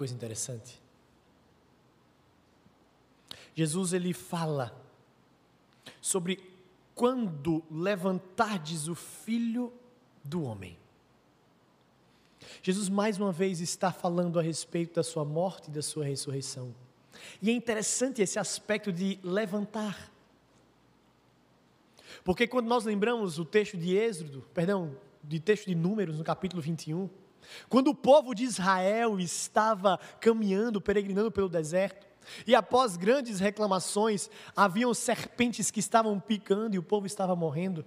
coisa 0.00 0.14
interessante. 0.14 0.80
Jesus 3.54 3.92
ele 3.92 4.14
fala 4.14 4.74
sobre 6.00 6.42
quando 6.94 7.62
levantardes 7.70 8.88
o 8.88 8.94
filho 8.94 9.70
do 10.24 10.42
homem. 10.42 10.78
Jesus 12.62 12.88
mais 12.88 13.18
uma 13.18 13.30
vez 13.30 13.60
está 13.60 13.92
falando 13.92 14.38
a 14.38 14.42
respeito 14.42 14.94
da 14.94 15.02
sua 15.02 15.22
morte 15.22 15.68
e 15.68 15.70
da 15.70 15.82
sua 15.82 16.06
ressurreição. 16.06 16.74
E 17.42 17.50
é 17.50 17.52
interessante 17.52 18.22
esse 18.22 18.38
aspecto 18.38 18.90
de 18.90 19.18
levantar. 19.22 20.10
Porque 22.24 22.46
quando 22.46 22.68
nós 22.68 22.86
lembramos 22.86 23.38
o 23.38 23.44
texto 23.44 23.76
de 23.76 23.94
Êxodo, 23.94 24.46
perdão, 24.54 24.96
de 25.22 25.38
texto 25.38 25.66
de 25.66 25.74
Números 25.74 26.16
no 26.16 26.24
capítulo 26.24 26.62
21, 26.62 27.10
quando 27.68 27.88
o 27.88 27.94
povo 27.94 28.34
de 28.34 28.44
Israel 28.44 29.18
estava 29.18 29.98
caminhando, 30.20 30.80
peregrinando 30.80 31.30
pelo 31.30 31.48
deserto, 31.48 32.06
e 32.46 32.54
após 32.54 32.96
grandes 32.96 33.40
reclamações, 33.40 34.30
haviam 34.54 34.92
serpentes 34.94 35.70
que 35.70 35.80
estavam 35.80 36.18
picando 36.20 36.74
e 36.74 36.78
o 36.78 36.82
povo 36.82 37.06
estava 37.06 37.34
morrendo. 37.34 37.84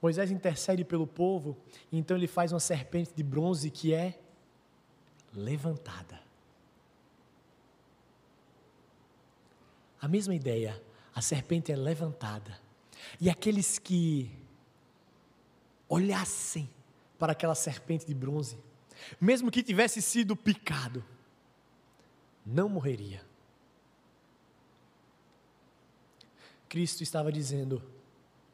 Moisés 0.00 0.30
intercede 0.30 0.84
pelo 0.84 1.06
povo, 1.06 1.56
e 1.90 1.98
então 1.98 2.16
ele 2.16 2.26
faz 2.26 2.52
uma 2.52 2.60
serpente 2.60 3.12
de 3.14 3.22
bronze 3.22 3.70
que 3.70 3.92
é 3.92 4.18
levantada. 5.34 6.20
A 10.00 10.08
mesma 10.08 10.34
ideia, 10.34 10.80
a 11.14 11.20
serpente 11.20 11.72
é 11.72 11.76
levantada. 11.76 12.58
E 13.20 13.28
aqueles 13.28 13.78
que 13.78 14.30
olhassem 15.88 16.68
para 17.18 17.32
aquela 17.32 17.54
serpente 17.54 18.06
de 18.06 18.14
bronze, 18.14 18.58
mesmo 19.20 19.50
que 19.50 19.62
tivesse 19.62 20.00
sido 20.00 20.36
picado, 20.36 21.04
não 22.44 22.68
morreria. 22.68 23.24
Cristo 26.68 27.02
estava 27.02 27.32
dizendo: 27.32 27.82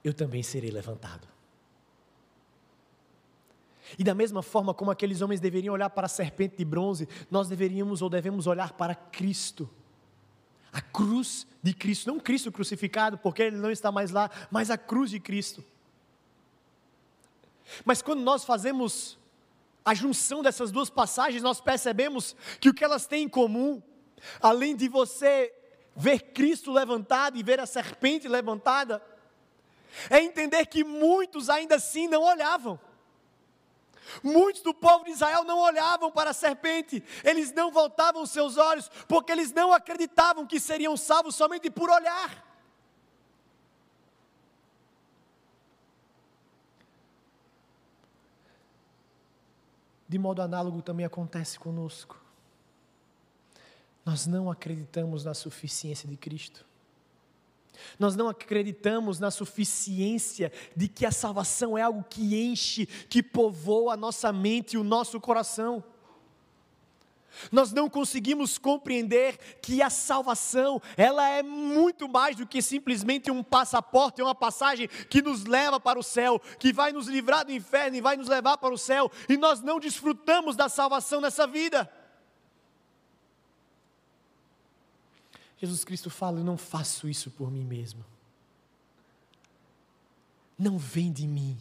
Eu 0.03 0.15
também 0.15 0.43
serei 0.43 0.71
levantado. 0.71 1.29
E 3.99 4.05
da 4.05 4.15
mesma 4.15 4.43
forma 4.43 4.73
como 4.73 4.91
aqueles 4.91 5.21
homens 5.21 5.41
deveriam 5.41 5.75
olhar 5.75 5.91
para 5.91 6.07
a 6.07 6.09
serpente 6.09 6.57
de 6.57 6.65
bronze, 6.65 7.09
nós 7.31 7.49
deveríamos 7.49 8.01
ou 8.01 8.09
devemos 8.09 8.47
olhar 8.47 8.73
para 8.73 8.95
Cristo. 8.95 9.69
A 10.73 10.81
cruz 10.81 11.47
de 11.63 11.75
Cristo, 11.75 12.07
não 12.07 12.19
Cristo 12.19 12.51
crucificado, 12.51 13.19
porque 13.19 13.43
ele 13.43 13.57
não 13.57 13.71
está 13.71 13.93
mais 13.93 14.11
lá, 14.11 14.31
mas 14.51 14.71
a 14.71 14.79
cruz 14.79 15.11
de 15.11 15.21
Cristo. 15.21 15.63
Mas 17.85 18.03
quando 18.03 18.21
nós 18.21 18.45
fazemos 18.45 19.19
a 19.85 19.95
junção 19.95 20.43
dessas 20.43 20.71
duas 20.71 20.91
passagens, 20.91 21.43
nós 21.43 21.61
percebemos 21.61 22.37
que 22.61 22.69
o 22.69 22.75
que 22.75 22.85
elas 22.85 23.07
têm 23.07 23.25
em 23.25 23.29
comum, 23.29 23.83
além 24.41 24.77
de 24.77 24.89
você 24.89 25.53
ver 25.95 26.33
Cristo 26.33 26.73
levantado 26.73 27.37
e 27.37 27.43
ver 27.43 27.61
a 27.61 27.67
serpente 27.67 28.29
levantada, 28.29 29.03
é 30.09 30.21
entender 30.21 30.65
que 30.67 30.85
muitos 30.85 31.51
ainda 31.51 31.77
assim 31.77 32.09
não 32.09 32.23
olhavam. 32.23 32.79
Muitos 34.23 34.63
do 34.63 34.75
povo 34.75 35.05
de 35.05 35.13
Israel 35.13 35.45
não 35.45 35.59
olhavam 35.59 36.11
para 36.11 36.31
a 36.31 36.35
serpente, 36.35 37.03
eles 37.25 37.53
não 37.53 37.71
voltavam 37.71 38.27
seus 38.27 38.57
olhos, 38.57 38.91
porque 39.09 39.33
eles 39.33 39.53
não 39.53 39.73
acreditavam 39.73 40.47
que 40.47 40.61
seriam 40.61 40.97
salvos 40.97 41.35
somente 41.35 41.71
por 41.71 41.91
olhar. 41.91 42.52
De 50.13 50.19
modo 50.19 50.43
análogo 50.43 50.83
também 50.83 51.07
acontece 51.07 51.59
conosco. 51.59 52.21
Nós 54.05 54.27
não 54.27 54.51
acreditamos 54.51 55.25
na 55.25 55.33
suficiência 55.33 56.07
de 56.07 56.19
Cristo. 56.19 56.67
Nós 57.99 58.15
não 58.15 58.29
acreditamos 58.29 59.19
na 59.19 59.31
suficiência 59.31 60.53
de 60.77 60.87
que 60.87 61.07
a 61.07 61.11
salvação 61.11 61.79
é 61.79 61.81
algo 61.81 62.05
que 62.05 62.45
enche, 62.45 62.85
que 62.85 63.23
povoa 63.23 63.95
a 63.95 63.97
nossa 63.97 64.31
mente 64.35 64.75
e 64.75 64.77
o 64.77 64.85
nosso 64.85 65.19
coração. 65.19 65.83
Nós 67.51 67.73
não 67.73 67.89
conseguimos 67.89 68.59
compreender 68.59 69.39
que 69.61 69.83
a 69.83 69.91
salvação, 69.91 70.81
ela 70.97 71.29
é 71.29 71.43
muito 71.43 72.09
mais 72.09 72.37
do 72.37 72.47
que 72.47 72.63
simplesmente 72.63 73.31
um 73.31 73.43
passaporte, 73.43 74.23
uma 74.23 74.35
passagem 74.35 74.89
que 75.09 75.23
nos 75.23 75.45
leva 75.45 75.81
para 75.81 75.99
o 75.99 76.03
céu, 76.03 76.41
que 76.59 76.73
vai 76.73 76.93
nos 76.93 77.09
livrar 77.09 77.45
do 77.45 77.53
inferno 77.53 77.97
e 77.97 78.01
vai 78.01 78.17
nos 78.17 78.29
levar 78.29 78.59
para 78.59 78.75
o 78.75 78.79
céu, 78.79 79.11
e 79.29 79.37
nós 79.37 79.61
não 79.61 79.81
desfrutamos 79.81 80.57
da 80.57 80.69
salvação 80.69 81.21
nessa 81.21 81.47
vida. 81.47 81.91
Jesus 85.63 85.85
Cristo 85.85 86.11
fala: 86.11 86.41
Eu 86.41 86.45
não 86.45 86.59
faço 86.59 87.09
isso 87.09 87.31
por 87.31 87.51
mim 87.51 87.65
mesmo. 87.65 88.05
Não 90.59 90.77
vem 90.77 91.13
de 91.13 91.27
mim, 91.27 91.57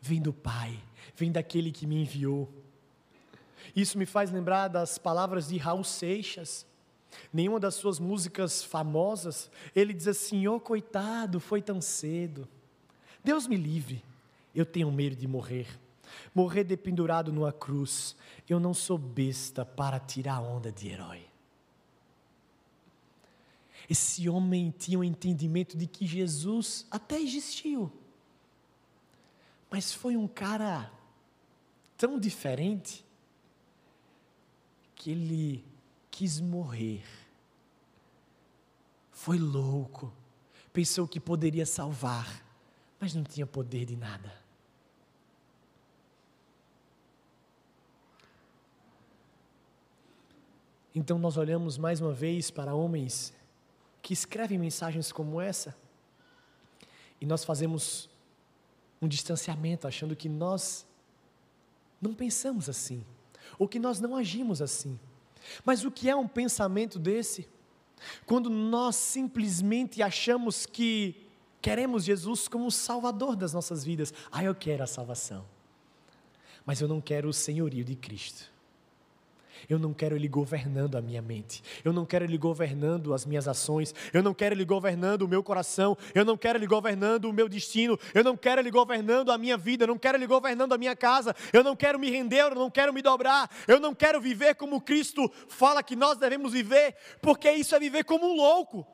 vem 0.00 0.20
do 0.20 0.32
Pai, 0.32 0.76
vem 1.16 1.30
daquele 1.30 1.70
que 1.70 1.86
me 1.86 2.02
enviou. 2.02 2.52
Isso 3.74 3.98
me 3.98 4.06
faz 4.06 4.30
lembrar 4.30 4.68
das 4.68 4.98
palavras 4.98 5.48
de 5.48 5.56
Raul 5.56 5.84
Seixas. 5.84 6.66
Nenhuma 7.32 7.58
das 7.58 7.74
suas 7.74 7.98
músicas 7.98 8.62
famosas, 8.62 9.50
ele 9.74 9.92
diz 9.92 10.06
assim: 10.08 10.46
"Oh, 10.46 10.60
coitado, 10.60 11.40
foi 11.40 11.62
tão 11.62 11.80
cedo. 11.80 12.46
Deus 13.24 13.46
me 13.46 13.56
livre. 13.56 14.04
Eu 14.54 14.66
tenho 14.66 14.90
medo 14.90 15.16
de 15.16 15.26
morrer. 15.26 15.66
Morrer 16.34 16.64
dependurado 16.64 17.32
numa 17.32 17.52
cruz. 17.52 18.16
Eu 18.48 18.60
não 18.60 18.72
sou 18.72 18.98
besta 18.98 19.64
para 19.64 19.98
tirar 19.98 20.40
onda 20.40 20.70
de 20.70 20.88
herói." 20.88 21.26
Esse 23.88 24.28
homem 24.28 24.74
tinha 24.76 24.98
o 24.98 25.00
um 25.00 25.04
entendimento 25.04 25.76
de 25.76 25.86
que 25.86 26.06
Jesus 26.06 26.86
até 26.90 27.20
existiu, 27.20 27.92
mas 29.70 29.92
foi 29.92 30.16
um 30.16 30.26
cara 30.26 30.90
tão 31.96 32.18
diferente 32.18 33.05
que 35.06 35.12
ele 35.12 35.64
quis 36.10 36.40
morrer. 36.40 37.04
Foi 39.12 39.38
louco, 39.38 40.12
pensou 40.72 41.06
que 41.06 41.20
poderia 41.20 41.64
salvar, 41.64 42.44
mas 42.98 43.14
não 43.14 43.22
tinha 43.22 43.46
poder 43.46 43.84
de 43.84 43.94
nada. 43.94 44.36
Então 50.92 51.20
nós 51.20 51.36
olhamos 51.36 51.78
mais 51.78 52.00
uma 52.00 52.12
vez 52.12 52.50
para 52.50 52.74
homens 52.74 53.32
que 54.02 54.12
escrevem 54.12 54.58
mensagens 54.58 55.12
como 55.12 55.40
essa 55.40 55.72
e 57.20 57.26
nós 57.26 57.44
fazemos 57.44 58.10
um 59.00 59.06
distanciamento 59.06 59.86
achando 59.86 60.16
que 60.16 60.28
nós 60.28 60.84
não 62.02 62.12
pensamos 62.12 62.68
assim, 62.68 63.06
ou 63.58 63.68
que 63.68 63.78
nós 63.78 64.00
não 64.00 64.16
agimos 64.16 64.60
assim. 64.62 64.98
Mas 65.64 65.84
o 65.84 65.90
que 65.90 66.08
é 66.08 66.16
um 66.16 66.26
pensamento 66.26 66.98
desse? 66.98 67.48
Quando 68.24 68.50
nós 68.50 68.96
simplesmente 68.96 70.02
achamos 70.02 70.66
que 70.66 71.26
queremos 71.60 72.04
Jesus 72.04 72.46
como 72.46 72.66
o 72.66 72.70
salvador 72.70 73.34
das 73.34 73.52
nossas 73.52 73.84
vidas. 73.84 74.14
Ah, 74.30 74.44
eu 74.44 74.54
quero 74.54 74.84
a 74.84 74.86
salvação. 74.86 75.44
Mas 76.64 76.80
eu 76.80 76.88
não 76.88 77.00
quero 77.00 77.28
o 77.28 77.32
senhorio 77.32 77.84
de 77.84 77.96
Cristo. 77.96 78.50
Eu 79.68 79.78
não 79.78 79.92
quero 79.92 80.16
Ele 80.16 80.28
governando 80.28 80.96
a 80.96 81.02
minha 81.02 81.22
mente. 81.22 81.62
Eu 81.84 81.92
não 81.92 82.04
quero 82.06 82.24
Ele 82.24 82.38
governando 82.38 83.12
as 83.12 83.24
minhas 83.24 83.48
ações. 83.48 83.94
Eu 84.12 84.22
não 84.22 84.34
quero 84.34 84.54
Ele 84.54 84.64
governando 84.64 85.22
o 85.22 85.28
meu 85.28 85.42
coração. 85.42 85.96
Eu 86.14 86.24
não 86.24 86.36
quero 86.36 86.58
Ele 86.58 86.66
governando 86.66 87.26
o 87.26 87.32
meu 87.32 87.48
destino. 87.48 87.98
Eu 88.14 88.24
não 88.24 88.36
quero 88.36 88.60
Ele 88.60 88.70
governando 88.70 89.30
a 89.30 89.38
minha 89.38 89.56
vida. 89.56 89.84
Eu 89.84 89.88
não 89.88 89.98
quero 89.98 90.16
Ele 90.16 90.26
governando 90.26 90.72
a 90.72 90.78
minha 90.78 90.96
casa. 90.96 91.34
Eu 91.52 91.62
não 91.62 91.76
quero 91.76 91.98
me 91.98 92.10
render. 92.10 92.40
Eu 92.40 92.54
não 92.54 92.70
quero 92.70 92.92
me 92.92 93.02
dobrar. 93.02 93.50
Eu 93.66 93.80
não 93.80 93.94
quero 93.94 94.20
viver 94.20 94.54
como 94.54 94.80
Cristo 94.80 95.30
fala 95.48 95.82
que 95.82 95.96
nós 95.96 96.18
devemos 96.18 96.52
viver, 96.52 96.94
porque 97.20 97.50
isso 97.50 97.74
é 97.74 97.80
viver 97.80 98.04
como 98.04 98.26
um 98.26 98.36
louco. 98.36 98.86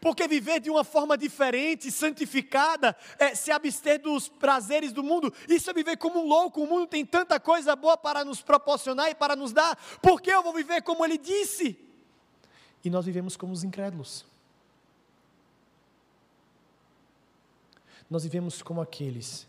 Porque 0.00 0.26
viver 0.28 0.60
de 0.60 0.70
uma 0.70 0.84
forma 0.84 1.16
diferente, 1.16 1.90
santificada, 1.90 2.96
é 3.18 3.34
se 3.34 3.50
abster 3.50 4.00
dos 4.00 4.28
prazeres 4.28 4.92
do 4.92 5.02
mundo, 5.02 5.32
isso 5.48 5.70
é 5.70 5.72
viver 5.72 5.96
como 5.96 6.20
um 6.20 6.26
louco. 6.26 6.62
O 6.62 6.66
mundo 6.66 6.86
tem 6.86 7.04
tanta 7.04 7.38
coisa 7.40 7.74
boa 7.74 7.96
para 7.96 8.24
nos 8.24 8.40
proporcionar 8.40 9.10
e 9.10 9.14
para 9.14 9.36
nos 9.36 9.52
dar, 9.52 9.76
por 10.00 10.20
que 10.20 10.30
eu 10.30 10.42
vou 10.42 10.52
viver 10.52 10.82
como 10.82 11.04
ele 11.04 11.18
disse? 11.18 11.78
E 12.84 12.90
nós 12.90 13.06
vivemos 13.06 13.36
como 13.36 13.52
os 13.52 13.64
incrédulos. 13.64 14.26
Nós 18.10 18.24
vivemos 18.24 18.62
como 18.62 18.80
aqueles 18.80 19.46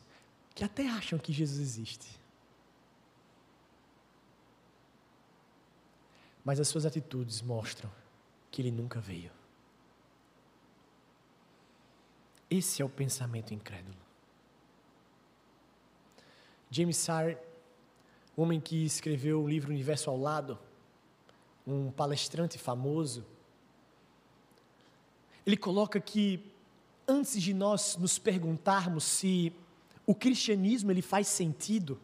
que 0.54 0.64
até 0.64 0.88
acham 0.88 1.20
que 1.20 1.34
Jesus 1.34 1.60
existe. 1.60 2.08
Mas 6.46 6.60
as 6.60 6.68
suas 6.68 6.86
atitudes 6.86 7.42
mostram 7.42 7.92
que 8.50 8.62
ele 8.62 8.72
nunca 8.72 9.02
veio. 9.02 9.32
Esse 12.58 12.82
é 12.82 12.86
o 12.86 12.90
pensamento 12.90 13.54
incrédulo. 13.54 13.98
James 16.72 16.96
Sire, 16.96 17.38
homem 18.36 18.62
que 18.62 18.86
escreveu 18.86 19.44
o 19.44 19.48
livro 19.48 19.72
Universo 19.72 20.10
ao 20.10 20.18
Lado, 20.18 20.58
um 21.68 21.92
palestrante 21.92 22.58
famoso, 22.58 23.26
ele 25.46 25.58
coloca 25.58 26.00
que 26.00 26.50
antes 27.06 27.42
de 27.42 27.54
nós 27.54 27.98
nos 27.98 28.18
perguntarmos 28.18 29.04
se 29.04 29.52
o 30.06 30.16
cristianismo 30.16 30.92
ele 30.92 31.02
faz 31.02 31.28
sentido, 31.28 32.00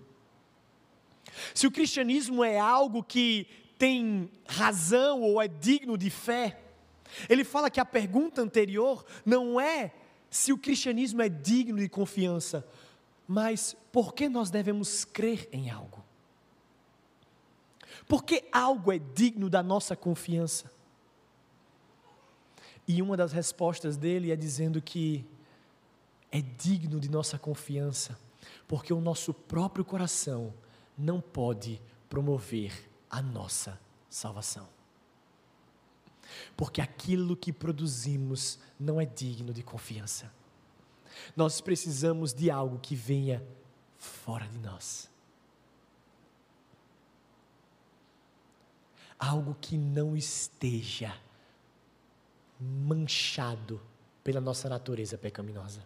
se 1.56 1.66
o 1.66 1.72
cristianismo 1.72 2.44
é 2.44 2.60
algo 2.60 3.02
que 3.02 3.48
tem 3.78 4.30
razão 4.46 5.22
ou 5.22 5.42
é 5.42 5.48
digno 5.48 5.98
de 5.98 6.10
fé, 6.10 6.60
ele 7.30 7.46
fala 7.46 7.70
que 7.70 7.80
a 7.80 7.86
pergunta 7.86 8.42
anterior 8.42 9.06
não 9.26 9.58
é 9.60 9.94
se 10.32 10.54
o 10.54 10.58
cristianismo 10.58 11.22
é 11.22 11.28
digno 11.28 11.78
de 11.78 11.90
confiança, 11.90 12.66
mas 13.28 13.76
por 13.92 14.14
que 14.14 14.30
nós 14.30 14.50
devemos 14.50 15.04
crer 15.04 15.50
em 15.52 15.70
algo? 15.70 16.02
Porque 18.08 18.48
algo 18.50 18.94
é 18.94 18.98
digno 18.98 19.50
da 19.50 19.62
nossa 19.62 19.94
confiança? 19.94 20.72
E 22.88 23.02
uma 23.02 23.18
das 23.18 23.34
respostas 23.34 23.98
dele 23.98 24.32
é 24.32 24.36
dizendo 24.38 24.82
que 24.82 25.26
é 26.32 26.42
digno 26.42 26.98
de 26.98 27.10
nossa 27.10 27.38
confiança, 27.38 28.18
porque 28.70 28.94
o 28.94 29.02
nosso 29.02 29.34
próprio 29.34 29.84
coração 29.84 30.54
não 30.98 31.20
pode 31.20 31.82
promover 32.10 32.90
a 33.10 33.22
nossa 33.22 33.78
salvação 34.10 34.81
porque 36.56 36.82
aquilo 36.82 37.36
que 37.36 37.52
produzimos 37.52 38.60
não 38.80 39.00
é 39.00 39.06
digno 39.06 39.54
de 39.54 39.64
confiança. 39.64 40.32
Nós 41.36 41.62
precisamos 41.62 42.34
de 42.34 42.50
algo 42.50 42.80
que 42.80 42.96
venha 42.96 43.46
fora 43.98 44.48
de 44.48 44.58
nós. 44.60 45.10
Algo 49.20 49.56
que 49.60 49.78
não 49.78 50.16
esteja 50.16 51.16
manchado 52.60 53.82
pela 54.24 54.42
nossa 54.42 54.70
natureza 54.70 55.18
pecaminosa. 55.18 55.86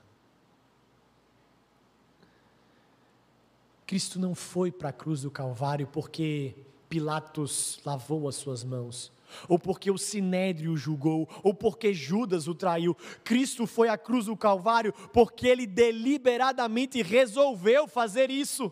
Cristo 3.86 4.20
não 4.20 4.34
foi 4.34 4.72
para 4.72 4.90
a 4.90 4.94
cruz 4.94 5.22
do 5.22 5.32
Calvário 5.32 5.88
porque 5.88 6.56
Pilatos 6.90 7.80
lavou 7.86 8.28
as 8.28 8.36
suas 8.36 8.64
mãos, 8.64 9.12
ou 9.48 9.58
porque 9.58 9.92
o 9.92 9.98
sinédrio 9.98 10.74
o 10.74 10.78
julgou, 10.78 11.30
ou 11.44 11.54
porque 11.54 11.94
Judas 11.94 12.48
o 12.48 12.56
traiu. 12.56 12.96
Cristo 13.24 13.66
foi 13.68 13.90
à 13.90 13.98
cruz 13.98 14.26
do 14.26 14.38
Calvário 14.38 14.94
porque 15.14 15.48
ele 15.48 15.66
deliberadamente 15.66 17.02
resolveu 17.02 17.88
fazer 17.88 18.30
isso. 18.30 18.72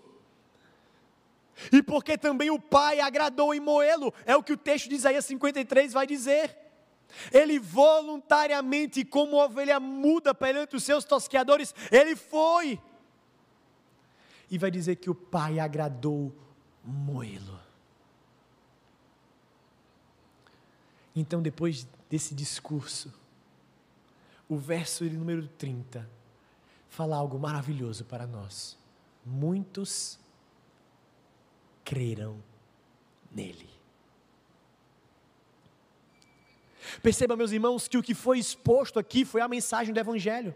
E 1.72 1.84
porque 1.84 2.18
também 2.18 2.50
o 2.50 2.60
Pai 2.60 3.00
agradou 3.00 3.54
em 3.54 3.60
Moelo, 3.60 4.14
é 4.26 4.36
o 4.36 4.44
que 4.44 4.54
o 4.54 4.58
texto 4.58 4.90
de 4.90 4.96
Isaías 4.96 5.26
53 5.26 5.94
vai 5.94 6.08
dizer. 6.08 6.58
Ele 7.32 7.60
voluntariamente, 7.60 9.06
como 9.06 9.38
ovelha 9.38 9.80
muda 9.80 10.34
perante 10.34 10.76
os 10.76 10.84
seus 10.84 11.06
tosqueadores, 11.06 11.74
ele 11.92 12.16
foi 12.16 12.80
e 14.54 14.58
vai 14.60 14.70
dizer 14.70 14.98
que 14.98 15.10
o 15.10 15.16
pai 15.16 15.60
agradou 15.60 16.32
Moelo. 16.84 17.63
Então, 21.16 21.42
depois 21.42 21.88
desse 22.10 22.34
discurso, 22.34 23.14
o 24.50 24.58
verso 24.58 25.04
número 25.06 25.48
30 25.48 26.10
fala 26.90 27.16
algo 27.16 27.40
maravilhoso 27.40 28.06
para 28.06 28.28
nós. 28.28 28.78
Muitos 29.26 30.20
crerão 31.84 32.42
nele. 33.32 33.70
Perceba, 37.02 37.36
meus 37.36 37.52
irmãos, 37.52 37.88
que 37.88 37.98
o 37.98 38.04
que 38.04 38.14
foi 38.14 38.38
exposto 38.40 39.00
aqui 39.00 39.26
foi 39.26 39.42
a 39.42 39.48
mensagem 39.48 39.94
do 39.94 40.00
Evangelho. 40.00 40.56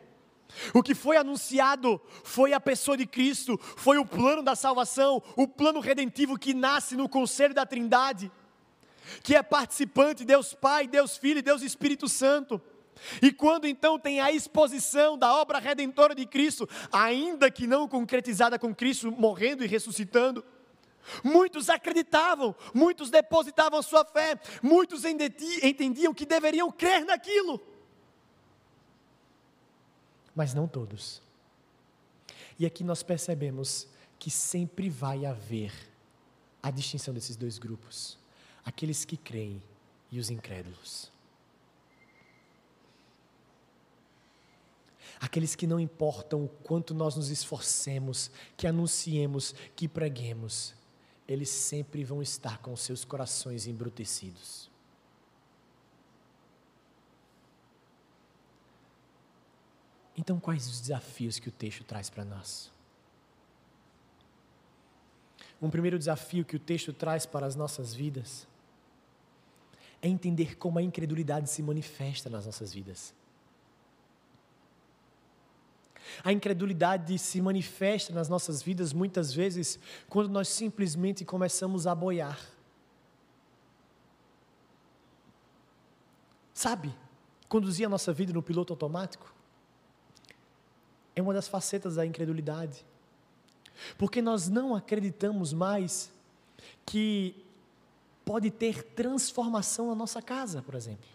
O 0.73 0.81
que 0.81 0.95
foi 0.95 1.17
anunciado 1.17 1.99
foi 2.23 2.53
a 2.53 2.59
pessoa 2.59 2.95
de 2.95 3.05
Cristo, 3.05 3.57
foi 3.61 3.97
o 3.97 4.05
plano 4.05 4.41
da 4.41 4.55
salvação, 4.55 5.21
o 5.35 5.47
plano 5.47 5.79
redentivo 5.79 6.37
que 6.37 6.53
nasce 6.53 6.95
no 6.95 7.09
conselho 7.09 7.53
da 7.53 7.65
Trindade, 7.65 8.31
que 9.23 9.35
é 9.35 9.43
participante 9.43 10.25
Deus 10.25 10.53
Pai, 10.53 10.87
Deus 10.87 11.17
Filho 11.17 11.39
e 11.39 11.41
Deus 11.41 11.61
Espírito 11.61 12.07
Santo. 12.07 12.61
E 13.21 13.31
quando 13.31 13.67
então 13.67 13.99
tem 13.99 14.19
a 14.19 14.31
exposição 14.31 15.17
da 15.17 15.35
obra 15.35 15.59
redentora 15.59 16.15
de 16.15 16.25
Cristo, 16.25 16.67
ainda 16.91 17.51
que 17.51 17.67
não 17.67 17.87
concretizada 17.87 18.57
com 18.57 18.73
Cristo 18.73 19.11
morrendo 19.11 19.63
e 19.63 19.67
ressuscitando, 19.67 20.43
muitos 21.23 21.69
acreditavam, 21.69 22.55
muitos 22.73 23.09
depositavam 23.09 23.81
sua 23.81 24.03
fé, 24.03 24.39
muitos 24.61 25.03
entendiam 25.05 26.13
que 26.13 26.25
deveriam 26.25 26.71
crer 26.71 27.05
naquilo 27.05 27.61
mas 30.37 30.53
não 30.53 30.67
todos. 30.67 31.19
E 32.59 32.65
aqui 32.67 32.83
nós 32.83 33.01
percebemos 33.01 33.87
que 34.19 34.29
sempre 34.29 34.87
vai 34.87 35.25
haver 35.25 35.73
a 36.61 36.69
distinção 36.69 37.11
desses 37.11 37.35
dois 37.35 37.57
grupos: 37.57 38.19
aqueles 38.67 39.05
que 39.05 39.15
creem 39.15 39.63
e 40.11 40.19
os 40.19 40.29
incrédulos. 40.29 41.09
Aqueles 45.21 45.55
que 45.55 45.65
não 45.65 45.79
importam 45.79 46.43
o 46.43 46.49
quanto 46.49 46.93
nós 46.93 47.15
nos 47.15 47.29
esforcemos, 47.29 48.29
que 48.57 48.67
anunciemos, 48.67 49.55
que 49.73 49.87
preguemos, 49.87 50.75
eles 51.25 51.47
sempre 51.47 52.03
vão 52.03 52.21
estar 52.21 52.57
com 52.57 52.75
seus 52.75 53.05
corações 53.05 53.67
embrutecidos. 53.67 54.69
Então, 60.15 60.41
quais 60.41 60.67
os 60.67 60.81
desafios 60.81 61.39
que 61.39 61.47
o 61.47 61.53
texto 61.53 61.85
traz 61.85 62.09
para 62.09 62.25
nós? 62.25 62.69
Um 65.61 65.69
primeiro 65.69 65.97
desafio 65.97 66.43
que 66.43 66.57
o 66.57 66.59
texto 66.59 66.91
traz 66.91 67.25
para 67.25 67.45
as 67.45 67.55
nossas 67.55 67.93
vidas 67.93 68.45
é 70.01 70.07
entender 70.07 70.57
como 70.57 70.79
a 70.79 70.81
incredulidade 70.81 71.49
se 71.49 71.61
manifesta 71.61 72.29
nas 72.29 72.45
nossas 72.45 72.73
vidas. 72.73 73.13
A 76.23 76.31
incredulidade 76.31 77.17
se 77.19 77.41
manifesta 77.41 78.13
nas 78.13 78.29
nossas 78.29 78.61
vidas 78.61 78.93
muitas 78.93 79.33
vezes 79.33 79.79
quando 80.07 80.29
nós 80.29 80.47
simplesmente 80.47 81.25
começamos 81.25 81.85
a 81.85 81.93
boiar. 81.93 82.39
Sabe, 86.53 86.93
conduzir 87.47 87.85
a 87.85 87.89
nossa 87.89 88.11
vida 88.11 88.33
no 88.33 88.41
piloto 88.41 88.73
automático 88.73 89.33
é 91.15 91.21
uma 91.21 91.33
das 91.33 91.47
facetas 91.47 91.95
da 91.95 92.05
incredulidade. 92.05 92.85
Porque 93.97 94.21
nós 94.21 94.47
não 94.47 94.75
acreditamos 94.75 95.53
mais 95.53 96.11
que 96.85 97.46
pode 98.27 98.51
ter 98.51 98.83
transformação 98.83 99.87
na 99.87 99.95
nossa 99.95 100.21
casa, 100.21 100.61
por 100.61 100.75
exemplo. 100.75 101.07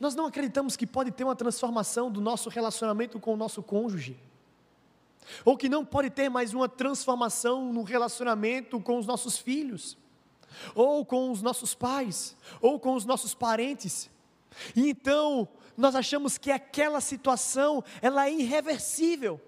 Nós 0.00 0.16
não 0.16 0.26
acreditamos 0.26 0.74
que 0.74 0.84
pode 0.84 1.12
ter 1.12 1.22
uma 1.22 1.36
transformação 1.36 2.10
do 2.10 2.20
nosso 2.20 2.48
relacionamento 2.48 3.20
com 3.20 3.34
o 3.34 3.36
nosso 3.36 3.62
cônjuge. 3.62 4.18
Ou 5.44 5.56
que 5.56 5.68
não 5.68 5.84
pode 5.84 6.10
ter 6.10 6.28
mais 6.28 6.52
uma 6.52 6.68
transformação 6.68 7.72
no 7.72 7.84
relacionamento 7.84 8.80
com 8.80 8.98
os 8.98 9.06
nossos 9.06 9.38
filhos, 9.38 9.96
ou 10.74 11.04
com 11.04 11.30
os 11.30 11.40
nossos 11.40 11.72
pais, 11.72 12.36
ou 12.60 12.80
com 12.80 12.94
os 12.94 13.04
nossos 13.04 13.34
parentes. 13.34 14.10
E 14.74 14.88
então, 14.88 15.46
nós 15.76 15.94
achamos 15.94 16.36
que 16.36 16.50
aquela 16.50 17.00
situação 17.00 17.84
ela 18.02 18.26
é 18.26 18.32
irreversível. 18.32 19.40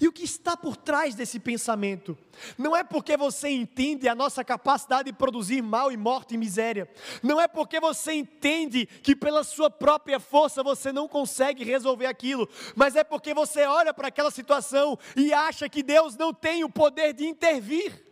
E 0.00 0.06
o 0.06 0.12
que 0.12 0.24
está 0.24 0.56
por 0.56 0.76
trás 0.76 1.14
desse 1.14 1.38
pensamento? 1.38 2.16
Não 2.56 2.76
é 2.76 2.84
porque 2.84 3.16
você 3.16 3.48
entende 3.48 4.08
a 4.08 4.14
nossa 4.14 4.44
capacidade 4.44 5.10
de 5.10 5.16
produzir 5.16 5.62
mal 5.62 5.90
e 5.90 5.96
morte 5.96 6.34
e 6.34 6.38
miséria. 6.38 6.88
Não 7.22 7.40
é 7.40 7.48
porque 7.48 7.80
você 7.80 8.12
entende 8.12 8.86
que 8.86 9.16
pela 9.16 9.44
sua 9.44 9.70
própria 9.70 10.20
força 10.20 10.62
você 10.62 10.92
não 10.92 11.08
consegue 11.08 11.64
resolver 11.64 12.06
aquilo. 12.06 12.48
Mas 12.74 12.96
é 12.96 13.04
porque 13.04 13.34
você 13.34 13.64
olha 13.64 13.92
para 13.92 14.08
aquela 14.08 14.30
situação 14.30 14.98
e 15.16 15.32
acha 15.32 15.68
que 15.68 15.82
Deus 15.82 16.16
não 16.16 16.32
tem 16.32 16.64
o 16.64 16.70
poder 16.70 17.12
de 17.12 17.26
intervir. 17.26 18.09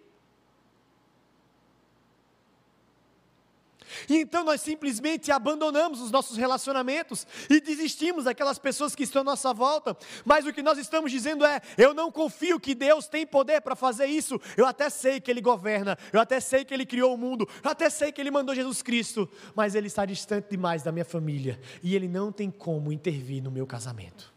E 4.08 4.16
então 4.16 4.44
nós 4.44 4.60
simplesmente 4.60 5.32
abandonamos 5.32 6.00
os 6.00 6.10
nossos 6.10 6.36
relacionamentos 6.36 7.26
e 7.48 7.60
desistimos 7.60 8.24
daquelas 8.24 8.58
pessoas 8.58 8.94
que 8.94 9.04
estão 9.04 9.22
à 9.22 9.24
nossa 9.24 9.54
volta. 9.54 9.96
Mas 10.24 10.46
o 10.46 10.52
que 10.52 10.62
nós 10.62 10.78
estamos 10.78 11.10
dizendo 11.10 11.44
é: 11.44 11.60
eu 11.76 11.94
não 11.94 12.10
confio 12.10 12.60
que 12.60 12.74
Deus 12.74 13.06
tem 13.06 13.26
poder 13.26 13.60
para 13.60 13.74
fazer 13.74 14.06
isso. 14.06 14.40
Eu 14.56 14.66
até 14.66 14.90
sei 14.90 15.20
que 15.20 15.30
Ele 15.30 15.40
governa, 15.40 15.96
eu 16.12 16.20
até 16.20 16.40
sei 16.40 16.64
que 16.64 16.74
Ele 16.74 16.84
criou 16.84 17.14
o 17.14 17.18
mundo, 17.18 17.48
eu 17.62 17.70
até 17.70 17.88
sei 17.88 18.12
que 18.12 18.20
Ele 18.20 18.30
mandou 18.30 18.54
Jesus 18.54 18.82
Cristo, 18.82 19.28
mas 19.54 19.74
Ele 19.74 19.86
está 19.86 20.04
distante 20.04 20.50
demais 20.50 20.82
da 20.82 20.92
minha 20.92 21.04
família 21.04 21.60
e 21.82 21.94
Ele 21.94 22.08
não 22.08 22.30
tem 22.30 22.50
como 22.50 22.92
intervir 22.92 23.42
no 23.42 23.50
meu 23.50 23.66
casamento. 23.66 24.32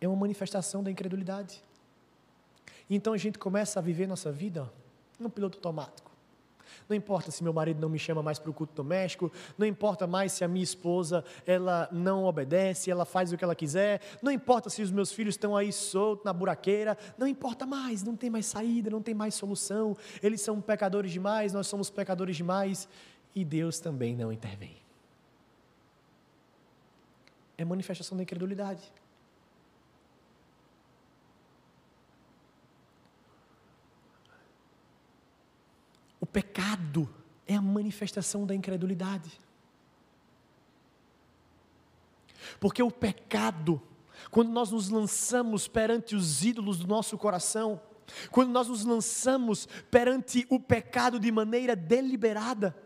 É 0.00 0.08
uma 0.08 0.16
manifestação 0.16 0.82
da 0.82 0.90
incredulidade. 0.90 1.62
Então 2.90 3.12
a 3.12 3.16
gente 3.16 3.38
começa 3.38 3.78
a 3.78 3.82
viver 3.82 4.06
nossa 4.06 4.32
vida 4.32 4.70
no 5.22 5.30
piloto 5.30 5.58
automático. 5.58 6.12
Não 6.88 6.96
importa 6.96 7.30
se 7.30 7.42
meu 7.42 7.52
marido 7.52 7.80
não 7.80 7.88
me 7.88 7.98
chama 7.98 8.22
mais 8.22 8.38
para 8.38 8.50
o 8.50 8.54
culto 8.54 8.74
doméstico, 8.74 9.30
não 9.56 9.66
importa 9.66 10.06
mais 10.06 10.32
se 10.32 10.44
a 10.44 10.48
minha 10.48 10.64
esposa 10.64 11.24
ela 11.46 11.88
não 11.92 12.24
obedece, 12.24 12.90
ela 12.90 13.04
faz 13.04 13.32
o 13.32 13.36
que 13.36 13.44
ela 13.44 13.54
quiser, 13.54 14.00
não 14.20 14.30
importa 14.30 14.68
se 14.68 14.82
os 14.82 14.90
meus 14.90 15.12
filhos 15.12 15.34
estão 15.34 15.56
aí 15.56 15.72
soltos 15.72 16.24
na 16.24 16.32
buraqueira, 16.32 16.96
não 17.16 17.26
importa 17.26 17.66
mais, 17.66 18.02
não 18.02 18.16
tem 18.16 18.30
mais 18.30 18.46
saída, 18.46 18.90
não 18.90 19.02
tem 19.02 19.14
mais 19.14 19.34
solução. 19.34 19.96
Eles 20.22 20.40
são 20.40 20.60
pecadores 20.60 21.12
demais, 21.12 21.52
nós 21.52 21.66
somos 21.66 21.88
pecadores 21.88 22.36
demais 22.36 22.88
e 23.34 23.44
Deus 23.44 23.78
também 23.80 24.16
não 24.16 24.32
intervém. 24.32 24.76
É 27.56 27.64
manifestação 27.64 28.16
da 28.16 28.22
incredulidade. 28.22 28.82
Pecado 36.32 37.08
é 37.46 37.54
a 37.54 37.62
manifestação 37.62 38.46
da 38.46 38.54
incredulidade. 38.54 39.40
Porque 42.58 42.82
o 42.82 42.90
pecado, 42.90 43.80
quando 44.30 44.50
nós 44.50 44.70
nos 44.70 44.88
lançamos 44.88 45.68
perante 45.68 46.14
os 46.14 46.44
ídolos 46.44 46.78
do 46.78 46.86
nosso 46.86 47.16
coração, 47.18 47.80
quando 48.30 48.50
nós 48.50 48.68
nos 48.68 48.84
lançamos 48.84 49.66
perante 49.90 50.46
o 50.50 50.58
pecado 50.58 51.18
de 51.18 51.30
maneira 51.30 51.76
deliberada, 51.76 52.76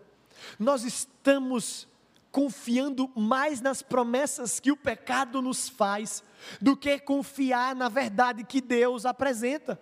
Nós 0.59 0.85
estamos 0.85 1.89
confiando 2.31 3.11
mais 3.17 3.61
nas 3.61 3.81
promessas 3.81 4.61
que 4.61 4.71
o 4.71 4.77
pecado 4.77 5.41
nos 5.41 5.69
faz 5.69 6.23
do 6.61 6.77
que 6.77 6.99
confiar 6.99 7.75
na 7.75 7.89
verdade 7.89 8.45
que 8.45 8.61
Deus 8.61 9.07
apresenta. 9.07 9.81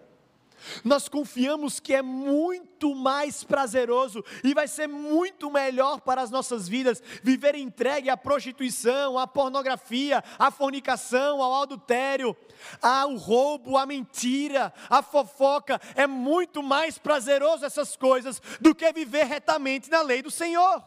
Nós 0.82 1.08
confiamos 1.08 1.80
que 1.80 1.94
é 1.94 2.02
muito 2.02 2.94
mais 2.94 3.44
prazeroso 3.44 4.24
e 4.42 4.54
vai 4.54 4.68
ser 4.68 4.86
muito 4.86 5.50
melhor 5.50 6.00
para 6.00 6.22
as 6.22 6.30
nossas 6.30 6.68
vidas 6.68 7.02
viver 7.22 7.54
entregue 7.54 8.10
à 8.10 8.16
prostituição, 8.16 9.18
à 9.18 9.26
pornografia, 9.26 10.22
à 10.38 10.50
fornicação, 10.50 11.42
ao 11.42 11.62
adultério, 11.62 12.36
ao 12.80 13.14
roubo, 13.16 13.76
à 13.76 13.86
mentira, 13.86 14.72
à 14.88 15.02
fofoca. 15.02 15.80
É 15.94 16.06
muito 16.06 16.62
mais 16.62 16.98
prazeroso 16.98 17.64
essas 17.64 17.96
coisas 17.96 18.40
do 18.60 18.74
que 18.74 18.92
viver 18.92 19.24
retamente 19.24 19.90
na 19.90 20.02
lei 20.02 20.22
do 20.22 20.30
Senhor. 20.30 20.82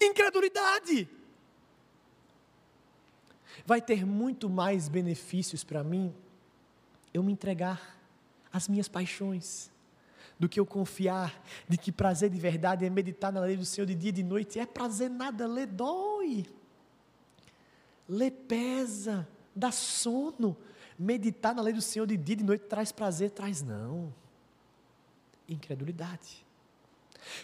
Incredulidade. 0.00 1.08
Vai 3.66 3.80
ter 3.80 4.06
muito 4.06 4.48
mais 4.48 4.88
benefícios 4.88 5.62
para 5.62 5.84
mim 5.84 6.14
eu 7.12 7.22
me 7.22 7.32
entregar 7.32 7.99
às 8.52 8.68
minhas 8.68 8.88
paixões 8.88 9.70
do 10.38 10.48
que 10.48 10.58
eu 10.58 10.64
confiar 10.64 11.42
de 11.68 11.76
que 11.76 11.92
prazer 11.92 12.30
de 12.30 12.38
verdade 12.38 12.84
é 12.84 12.90
meditar 12.90 13.30
na 13.30 13.40
lei 13.40 13.56
do 13.56 13.64
Senhor 13.64 13.86
de 13.86 13.94
dia 13.94 14.08
e 14.08 14.12
de 14.12 14.22
noite. 14.22 14.58
É 14.58 14.64
prazer 14.64 15.10
nada, 15.10 15.46
lê 15.46 15.66
dói, 15.66 16.46
lê 18.08 18.30
pesa, 18.30 19.28
dá 19.54 19.70
sono. 19.70 20.56
Meditar 20.98 21.54
na 21.54 21.62
lei 21.62 21.72
do 21.72 21.80
Senhor 21.80 22.06
de 22.06 22.16
dia 22.16 22.34
e 22.34 22.36
de 22.36 22.44
noite 22.44 22.66
traz 22.66 22.90
prazer, 22.92 23.30
traz 23.30 23.62
não. 23.62 24.12
Incredulidade. 25.48 26.44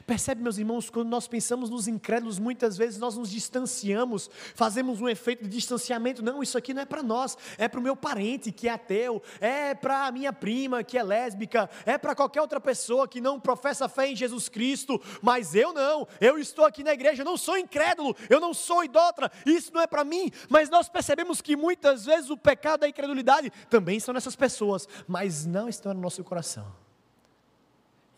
Percebe, 0.07 0.43
meus 0.43 0.59
irmãos, 0.59 0.91
quando 0.91 1.09
nós 1.09 1.27
pensamos 1.27 1.71
nos 1.71 1.89
incrédulos, 1.89 2.39
muitas 2.39 2.77
vezes 2.77 2.99
nós 2.99 3.17
nos 3.17 3.31
distanciamos, 3.31 4.31
fazemos 4.55 5.01
um 5.01 5.09
efeito 5.09 5.45
de 5.45 5.51
distanciamento. 5.51 6.23
Não, 6.23 6.43
isso 6.43 6.57
aqui 6.57 6.73
não 6.75 6.83
é 6.83 6.85
para 6.87 7.03
nós, 7.03 7.37
é 7.59 7.69
para 7.69 7.81
o 7.81 7.83
meu 7.83 7.97
parente 7.97 8.53
que 8.53 8.69
é 8.69 8.73
ateu, 8.73 9.23
é 9.41 9.75
para 9.75 10.07
a 10.07 10.13
minha 10.13 10.33
prima 10.33 10.83
que 10.83 10.99
é 10.99 11.03
lésbica, 11.03 11.69
é 11.85 11.99
para 11.99 12.15
qualquer 12.15 12.41
outra 12.41 12.61
pessoa 12.61 13.09
que 13.09 13.21
não 13.21 13.41
professa 13.41 13.89
fé 13.89 14.09
em 14.09 14.17
Jesus 14.17 14.49
Cristo, 14.49 15.01
mas 15.23 15.55
eu 15.55 15.73
não, 15.73 16.07
eu 16.21 16.39
estou 16.39 16.65
aqui 16.65 16.83
na 16.83 16.93
igreja, 16.93 17.23
eu 17.23 17.27
não 17.27 17.37
sou 17.37 17.57
incrédulo, 17.57 18.17
eu 18.29 18.41
não 18.41 18.55
sou 18.55 18.85
idólatra, 18.85 19.31
isso 19.45 19.73
não 19.73 19.81
é 19.81 19.87
para 19.87 20.05
mim. 20.05 20.31
Mas 20.49 20.71
nós 20.71 20.89
percebemos 20.89 21.41
que 21.41 21.57
muitas 21.57 22.05
vezes 22.05 22.31
o 22.31 22.37
pecado 22.37 22.81
da 22.81 22.89
incredulidade 22.89 23.53
também 23.69 23.97
estão 23.97 24.15
nessas 24.15 24.37
pessoas, 24.37 24.89
mas 25.07 25.47
não 25.47 25.69
estão 25.69 25.93
no 25.95 26.01
nosso 26.01 26.23
coração. 26.25 26.67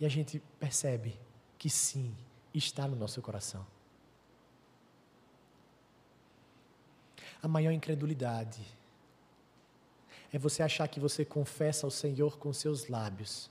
E 0.01 0.07
a 0.07 0.09
gente 0.09 0.41
percebe 0.61 1.19
que 1.59 1.69
sim, 1.69 2.17
está 2.55 2.87
no 2.87 2.97
nosso 2.97 3.21
coração. 3.21 3.67
A 7.43 7.49
maior 7.49 7.73
incredulidade 7.73 8.63
é 10.33 10.39
você 10.39 10.63
achar 10.63 10.87
que 10.89 11.01
você 11.01 11.25
confessa 11.25 11.87
ao 11.87 11.91
Senhor 11.91 12.39
com 12.39 12.53
seus 12.53 12.89
lábios, 12.89 13.51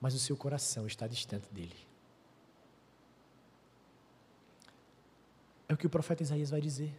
mas 0.00 0.14
o 0.14 0.18
seu 0.18 0.36
coração 0.36 0.86
está 0.86 1.06
distante 1.06 1.48
dele. 1.52 1.76
É 5.68 5.74
o 5.74 5.76
que 5.76 5.86
o 5.86 5.90
profeta 5.90 6.22
Isaías 6.22 6.50
vai 6.50 6.60
dizer. 6.60 6.92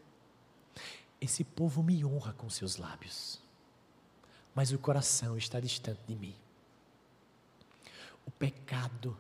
Esse 1.20 1.44
povo 1.44 1.84
me 1.84 2.04
honra 2.04 2.34
com 2.34 2.50
seus 2.50 2.78
lábios, 2.78 3.40
mas 4.56 4.72
o 4.72 4.80
coração 4.80 5.38
está 5.38 5.60
distante 5.60 6.02
de 6.08 6.16
mim. 6.16 6.43
O 8.26 8.32
pecado 8.32 9.18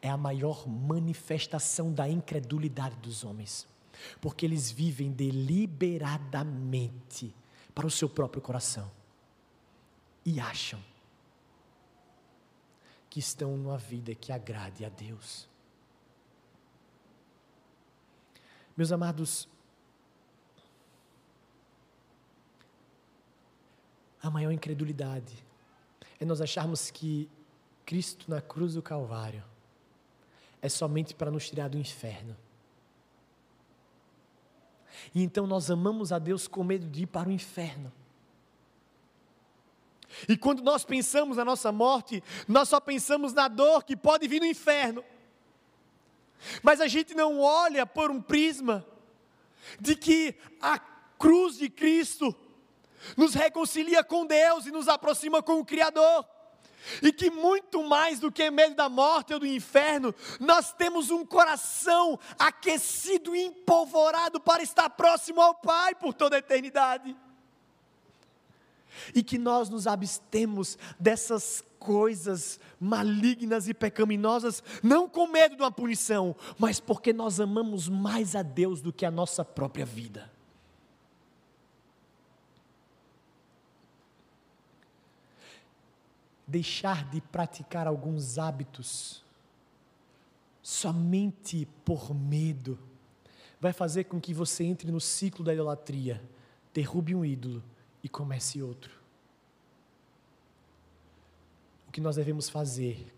é 0.00 0.08
a 0.08 0.16
maior 0.16 0.68
manifestação 0.68 1.92
da 1.92 2.08
incredulidade 2.08 2.96
dos 2.96 3.24
homens, 3.24 3.66
porque 4.20 4.46
eles 4.46 4.70
vivem 4.70 5.12
deliberadamente 5.12 7.34
para 7.74 7.86
o 7.86 7.90
seu 7.90 8.08
próprio 8.08 8.42
coração 8.42 8.90
e 10.24 10.40
acham 10.40 10.82
que 13.08 13.18
estão 13.18 13.56
numa 13.56 13.78
vida 13.78 14.14
que 14.14 14.32
agrade 14.32 14.84
a 14.84 14.88
Deus. 14.88 15.48
Meus 18.76 18.90
amados, 18.90 19.48
a 24.22 24.30
maior 24.30 24.50
incredulidade 24.50 25.44
é 26.18 26.24
nós 26.24 26.40
acharmos 26.40 26.90
que 26.90 27.28
Cristo 27.84 28.30
na 28.30 28.40
cruz 28.40 28.74
do 28.74 28.82
Calvário 28.82 29.44
é 30.60 30.68
somente 30.68 31.14
para 31.14 31.30
nos 31.30 31.48
tirar 31.48 31.68
do 31.68 31.76
inferno. 31.76 32.36
E 35.14 35.22
então 35.22 35.46
nós 35.46 35.70
amamos 35.70 36.12
a 36.12 36.18
Deus 36.18 36.46
com 36.46 36.62
medo 36.62 36.86
de 36.86 37.02
ir 37.02 37.06
para 37.06 37.28
o 37.28 37.32
inferno. 37.32 37.92
E 40.28 40.36
quando 40.36 40.62
nós 40.62 40.84
pensamos 40.84 41.36
na 41.36 41.44
nossa 41.44 41.72
morte, 41.72 42.22
nós 42.46 42.68
só 42.68 42.78
pensamos 42.78 43.32
na 43.32 43.48
dor 43.48 43.82
que 43.82 43.96
pode 43.96 44.28
vir 44.28 44.40
no 44.40 44.46
inferno. 44.46 45.04
Mas 46.62 46.80
a 46.80 46.86
gente 46.86 47.14
não 47.14 47.40
olha 47.40 47.86
por 47.86 48.10
um 48.10 48.20
prisma 48.20 48.86
de 49.80 49.96
que 49.96 50.34
a 50.60 50.78
cruz 50.78 51.56
de 51.56 51.68
Cristo 51.70 52.34
nos 53.16 53.34
reconcilia 53.34 54.04
com 54.04 54.26
Deus 54.26 54.66
e 54.66 54.70
nos 54.70 54.88
aproxima 54.88 55.42
com 55.42 55.58
o 55.58 55.64
Criador. 55.64 56.26
E 57.02 57.12
que 57.12 57.30
muito 57.30 57.82
mais 57.84 58.18
do 58.18 58.30
que 58.30 58.50
medo 58.50 58.74
da 58.74 58.88
morte 58.88 59.32
ou 59.32 59.40
do 59.40 59.46
inferno, 59.46 60.14
nós 60.40 60.72
temos 60.72 61.10
um 61.10 61.24
coração 61.24 62.18
aquecido 62.38 63.34
e 63.34 63.42
empolvorado 63.44 64.40
para 64.40 64.62
estar 64.62 64.90
próximo 64.90 65.40
ao 65.40 65.54
Pai 65.54 65.94
por 65.94 66.12
toda 66.14 66.36
a 66.36 66.38
eternidade. 66.38 67.16
E 69.14 69.22
que 69.22 69.38
nós 69.38 69.68
nos 69.68 69.86
abstemos 69.86 70.76
dessas 70.98 71.64
coisas 71.78 72.60
malignas 72.78 73.68
e 73.68 73.74
pecaminosas, 73.74 74.62
não 74.82 75.08
com 75.08 75.26
medo 75.26 75.56
de 75.56 75.62
uma 75.62 75.72
punição, 75.72 76.36
mas 76.58 76.78
porque 76.78 77.12
nós 77.12 77.40
amamos 77.40 77.88
mais 77.88 78.36
a 78.36 78.42
Deus 78.42 78.80
do 78.80 78.92
que 78.92 79.04
a 79.04 79.10
nossa 79.10 79.44
própria 79.44 79.84
vida. 79.84 80.30
Deixar 86.52 87.08
de 87.08 87.18
praticar 87.18 87.86
alguns 87.86 88.38
hábitos 88.38 89.24
somente 90.62 91.66
por 91.82 92.14
medo 92.14 92.78
vai 93.58 93.72
fazer 93.72 94.04
com 94.04 94.20
que 94.20 94.34
você 94.34 94.64
entre 94.64 94.92
no 94.92 95.00
ciclo 95.00 95.42
da 95.42 95.54
idolatria, 95.54 96.22
derrube 96.74 97.14
um 97.14 97.24
ídolo 97.24 97.62
e 98.02 98.08
comece 98.08 98.60
outro. 98.60 98.92
O 101.88 101.92
que 101.92 102.00
nós 102.00 102.16
devemos 102.16 102.50
fazer 102.50 103.14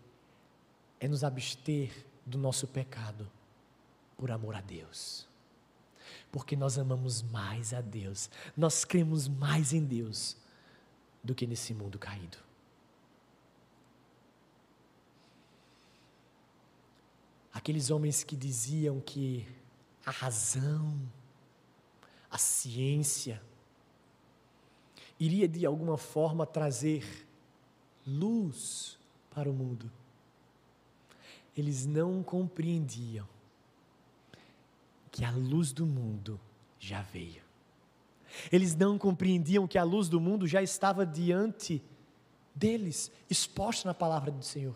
é 0.99 1.07
nos 1.07 1.23
abster 1.23 1.91
do 2.25 2.37
nosso 2.37 2.67
pecado 2.67 3.29
por 4.17 4.31
amor 4.31 4.55
a 4.55 4.61
Deus. 4.61 5.27
Porque 6.31 6.55
nós 6.55 6.77
amamos 6.77 7.21
mais 7.21 7.73
a 7.73 7.81
Deus, 7.81 8.29
nós 8.55 8.85
cremos 8.85 9.27
mais 9.27 9.73
em 9.73 9.83
Deus 9.83 10.37
do 11.23 11.35
que 11.35 11.45
nesse 11.45 11.73
mundo 11.73 11.99
caído. 11.99 12.44
Aqueles 17.55 17.89
homens 17.89 18.21
que 18.21 18.35
diziam 18.35 18.99
que 18.99 19.47
a 20.05 20.11
razão, 20.11 21.01
a 22.29 22.37
ciência, 22.37 23.41
iria 25.17 25.47
de 25.47 25.65
alguma 25.65 25.97
forma 25.97 26.45
trazer 26.45 27.25
luz 28.05 28.99
para 29.31 29.49
o 29.49 29.53
mundo. 29.53 29.89
Eles 31.55 31.85
não 31.85 32.21
compreendiam 32.21 33.25
que 35.09 35.23
a 35.23 35.31
luz 35.31 35.71
do 35.71 35.85
mundo 35.85 36.37
já 36.77 37.03
veio. 37.03 37.41
Eles 38.51 38.75
não 38.75 38.97
compreendiam 38.97 39.65
que 39.65 39.77
a 39.77 39.83
luz 39.83 40.09
do 40.09 40.19
mundo 40.19 40.45
já 40.45 40.61
estava 40.61 41.05
diante 41.05 41.81
deles, 42.53 43.09
exposta 43.29 43.87
na 43.87 43.93
palavra 43.93 44.29
do 44.29 44.43
Senhor 44.43 44.75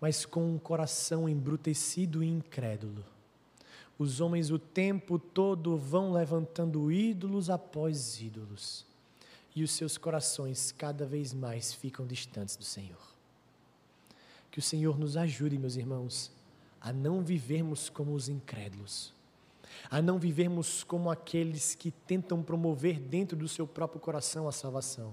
mas 0.00 0.24
com 0.24 0.54
um 0.54 0.58
coração 0.58 1.28
embrutecido 1.28 2.22
e 2.22 2.28
incrédulo. 2.28 3.04
Os 3.98 4.20
homens 4.20 4.50
o 4.50 4.58
tempo 4.58 5.18
todo 5.18 5.76
vão 5.76 6.12
levantando 6.12 6.90
ídolos 6.92 7.50
após 7.50 8.20
ídolos, 8.20 8.86
e 9.54 9.64
os 9.64 9.72
seus 9.72 9.98
corações 9.98 10.70
cada 10.70 11.04
vez 11.04 11.34
mais 11.34 11.72
ficam 11.72 12.06
distantes 12.06 12.56
do 12.56 12.64
Senhor. 12.64 13.16
Que 14.50 14.60
o 14.60 14.62
Senhor 14.62 14.98
nos 14.98 15.16
ajude, 15.16 15.58
meus 15.58 15.76
irmãos, 15.76 16.30
a 16.80 16.92
não 16.92 17.22
vivermos 17.22 17.88
como 17.88 18.14
os 18.14 18.28
incrédulos, 18.28 19.12
a 19.90 20.00
não 20.00 20.18
vivermos 20.18 20.84
como 20.84 21.10
aqueles 21.10 21.74
que 21.74 21.90
tentam 21.90 22.42
promover 22.42 23.00
dentro 23.00 23.36
do 23.36 23.48
seu 23.48 23.66
próprio 23.66 24.00
coração 24.00 24.46
a 24.46 24.52
salvação 24.52 25.12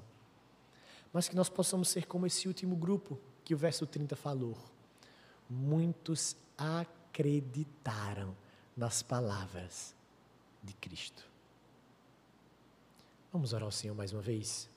mas 1.16 1.30
que 1.30 1.36
nós 1.38 1.48
possamos 1.48 1.88
ser 1.88 2.08
como 2.08 2.28
esse 2.28 2.46
último 2.46 2.76
grupo 2.76 3.18
que 3.46 3.54
o 3.54 3.58
verso 3.58 3.88
30 3.88 4.18
falou. 4.18 4.58
Muitos 5.50 6.36
acreditaram 6.58 8.36
nas 8.76 9.02
palavras 9.02 9.96
de 10.64 10.74
Cristo. 10.74 11.24
Vamos 13.32 13.54
orar 13.54 13.66
ao 13.66 13.72
Senhor 13.72 13.94
mais 13.94 14.14
uma 14.14 14.22
vez? 14.22 14.70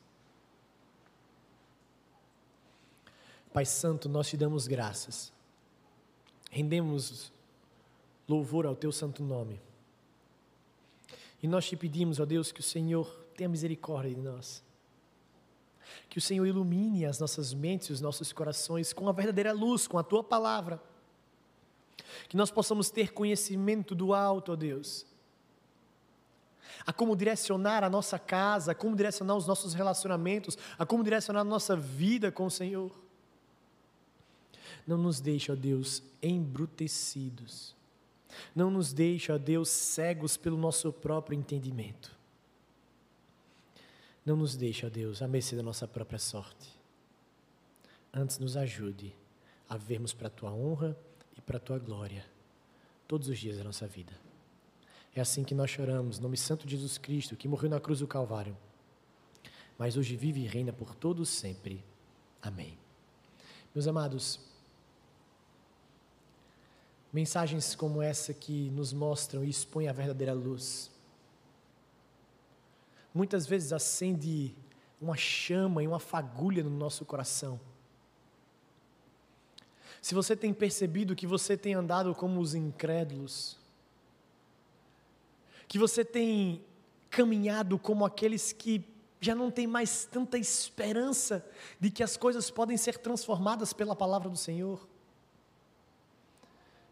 Pai 3.52 3.64
Santo, 3.64 4.08
nós 4.08 4.28
te 4.28 4.36
damos 4.36 4.66
graças. 4.66 5.32
Rendemos 6.50 7.32
louvor 8.28 8.66
ao 8.66 8.76
teu 8.76 8.92
santo 8.92 9.22
nome. 9.22 9.60
E 11.42 11.46
nós 11.46 11.66
te 11.66 11.76
pedimos, 11.76 12.20
ó 12.20 12.26
Deus, 12.26 12.52
que 12.52 12.60
o 12.60 12.64
Senhor 12.64 13.08
tenha 13.36 13.48
misericórdia 13.48 14.14
de 14.14 14.20
nós. 14.20 14.62
Que 16.08 16.18
o 16.18 16.20
Senhor 16.20 16.46
ilumine 16.46 17.04
as 17.04 17.18
nossas 17.18 17.52
mentes 17.52 17.88
e 17.88 17.92
os 17.92 18.00
nossos 18.00 18.32
corações 18.32 18.92
com 18.92 19.08
a 19.08 19.12
verdadeira 19.12 19.52
luz, 19.52 19.86
com 19.86 19.98
a 19.98 20.02
tua 20.02 20.22
palavra. 20.22 20.80
Que 22.28 22.36
nós 22.36 22.50
possamos 22.50 22.90
ter 22.90 23.12
conhecimento 23.12 23.94
do 23.94 24.14
alto, 24.14 24.52
ó 24.52 24.56
Deus. 24.56 25.06
A 26.86 26.92
como 26.92 27.16
direcionar 27.16 27.84
a 27.84 27.90
nossa 27.90 28.18
casa, 28.18 28.72
a 28.72 28.74
como 28.74 28.96
direcionar 28.96 29.36
os 29.36 29.46
nossos 29.46 29.74
relacionamentos, 29.74 30.56
a 30.78 30.86
como 30.86 31.04
direcionar 31.04 31.40
a 31.40 31.44
nossa 31.44 31.76
vida 31.76 32.32
com 32.32 32.46
o 32.46 32.50
Senhor. 32.50 32.90
Não 34.86 34.96
nos 34.96 35.20
deixe, 35.20 35.52
ó 35.52 35.54
Deus, 35.54 36.02
embrutecidos. 36.22 37.76
Não 38.54 38.70
nos 38.70 38.92
deixe, 38.92 39.30
ó 39.30 39.38
Deus, 39.38 39.68
cegos 39.68 40.36
pelo 40.36 40.56
nosso 40.56 40.92
próprio 40.92 41.38
entendimento. 41.38 42.17
Não 44.28 44.36
nos 44.36 44.54
deixe, 44.54 44.84
ó 44.84 44.90
Deus, 44.90 45.22
à 45.22 45.26
mercê 45.26 45.56
da 45.56 45.62
nossa 45.62 45.88
própria 45.88 46.18
sorte. 46.18 46.78
Antes 48.12 48.38
nos 48.38 48.58
ajude 48.58 49.16
a 49.66 49.78
vermos 49.78 50.12
para 50.12 50.26
a 50.26 50.30
tua 50.30 50.52
honra 50.52 50.94
e 51.34 51.40
para 51.40 51.56
a 51.56 51.60
tua 51.60 51.78
glória 51.78 52.26
todos 53.06 53.26
os 53.30 53.38
dias 53.38 53.56
da 53.56 53.64
nossa 53.64 53.86
vida. 53.86 54.12
É 55.14 55.20
assim 55.22 55.44
que 55.44 55.54
nós 55.54 55.70
choramos, 55.70 56.18
nome 56.18 56.36
santo 56.36 56.66
de 56.66 56.76
Jesus 56.76 56.98
Cristo, 56.98 57.36
que 57.36 57.48
morreu 57.48 57.70
na 57.70 57.80
cruz 57.80 58.00
do 58.00 58.06
Calvário, 58.06 58.54
mas 59.78 59.96
hoje 59.96 60.14
vive 60.14 60.42
e 60.42 60.46
reina 60.46 60.74
por 60.74 60.94
todos 60.94 61.30
sempre. 61.30 61.82
Amém. 62.42 62.76
Meus 63.74 63.86
amados, 63.86 64.38
Mensagens 67.10 67.74
como 67.74 68.02
essa 68.02 68.34
que 68.34 68.68
nos 68.68 68.92
mostram 68.92 69.42
e 69.42 69.48
expõem 69.48 69.88
a 69.88 69.92
verdadeira 69.94 70.34
luz. 70.34 70.90
Muitas 73.14 73.46
vezes 73.46 73.72
acende 73.72 74.54
uma 75.00 75.16
chama 75.16 75.82
e 75.82 75.88
uma 75.88 76.00
fagulha 76.00 76.62
no 76.62 76.70
nosso 76.70 77.04
coração. 77.04 77.60
Se 80.00 80.14
você 80.14 80.36
tem 80.36 80.54
percebido 80.54 81.16
que 81.16 81.26
você 81.26 81.56
tem 81.56 81.74
andado 81.74 82.14
como 82.14 82.40
os 82.40 82.54
incrédulos, 82.54 83.56
que 85.66 85.78
você 85.78 86.04
tem 86.04 86.62
caminhado 87.10 87.78
como 87.78 88.04
aqueles 88.04 88.52
que 88.52 88.84
já 89.20 89.34
não 89.34 89.50
têm 89.50 89.66
mais 89.66 90.04
tanta 90.04 90.38
esperança 90.38 91.44
de 91.80 91.90
que 91.90 92.02
as 92.02 92.16
coisas 92.16 92.50
podem 92.50 92.76
ser 92.76 92.98
transformadas 92.98 93.72
pela 93.72 93.96
palavra 93.96 94.28
do 94.28 94.36
Senhor, 94.36 94.86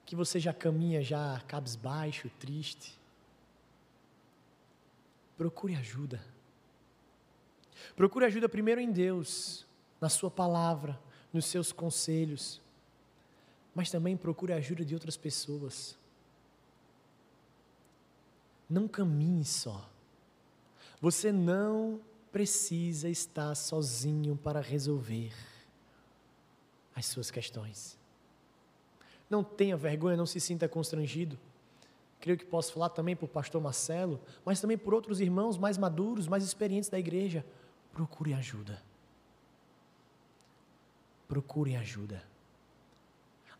que 0.04 0.16
você 0.16 0.38
já 0.38 0.52
caminha 0.52 1.02
já 1.02 1.40
cabisbaixo, 1.46 2.30
triste. 2.38 2.95
Procure 5.36 5.74
ajuda. 5.74 6.22
Procure 7.94 8.24
ajuda 8.24 8.48
primeiro 8.48 8.80
em 8.80 8.90
Deus, 8.90 9.66
na 10.00 10.08
Sua 10.08 10.30
palavra, 10.30 10.98
nos 11.32 11.46
seus 11.46 11.72
conselhos, 11.72 12.60
mas 13.74 13.90
também 13.90 14.16
procure 14.16 14.52
ajuda 14.52 14.84
de 14.84 14.94
outras 14.94 15.16
pessoas. 15.16 15.96
Não 18.68 18.88
caminhe 18.88 19.44
só. 19.44 19.88
Você 21.00 21.30
não 21.30 22.00
precisa 22.32 23.08
estar 23.08 23.54
sozinho 23.54 24.36
para 24.36 24.60
resolver 24.60 25.32
as 26.94 27.06
suas 27.06 27.30
questões. 27.30 27.98
Não 29.28 29.44
tenha 29.44 29.76
vergonha, 29.76 30.16
não 30.16 30.26
se 30.26 30.40
sinta 30.40 30.68
constrangido. 30.68 31.38
Creio 32.20 32.38
que 32.38 32.44
posso 32.44 32.72
falar 32.72 32.88
também 32.88 33.14
por 33.14 33.28
pastor 33.28 33.60
Marcelo, 33.60 34.20
mas 34.44 34.60
também 34.60 34.76
por 34.78 34.94
outros 34.94 35.20
irmãos 35.20 35.58
mais 35.58 35.78
maduros, 35.78 36.26
mais 36.26 36.44
experientes 36.44 36.88
da 36.88 36.98
igreja. 36.98 37.44
Procure 37.92 38.34
ajuda. 38.34 38.82
Procure 41.28 41.76
ajuda. 41.76 42.22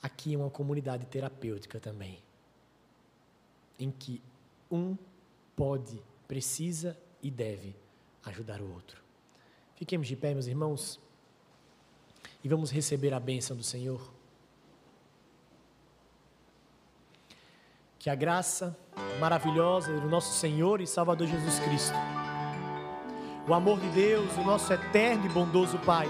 Aqui 0.03 0.35
é 0.35 0.39
uma 0.39 0.51
comunidade 0.51 1.07
terapêutica 1.07 1.81
também, 1.81 2.23
em 3.79 3.91
que 3.91 4.23
um 4.71 4.97
pode, 5.57 6.03
precisa 6.29 6.97
e 7.23 7.31
deve 7.31 7.75
ajudar 8.25 8.61
o 8.61 8.73
outro. 8.73 9.03
Fiquemos 9.75 10.07
de 10.07 10.17
pé, 10.17 10.33
meus 10.33 10.47
irmãos, 10.47 11.01
e 12.43 12.49
vamos 12.49 12.71
receber 12.71 13.13
a 13.13 13.21
bênção 13.21 13.57
do 13.57 13.63
Senhor. 13.63 14.16
Que 18.07 18.11
a 18.11 18.15
graça 18.15 18.79
maravilhosa 19.19 19.93
do 19.93 20.09
nosso 20.09 20.33
Senhor 20.35 20.81
e 20.81 20.87
Salvador 20.87 21.27
Jesus 21.27 21.59
Cristo, 21.59 21.97
o 23.49 23.53
amor 23.53 23.81
de 23.81 23.89
Deus, 23.89 24.33
o 24.37 24.45
nosso 24.45 24.73
eterno 24.73 25.27
e 25.27 25.29
bondoso 25.29 25.77
Pai, 25.81 26.07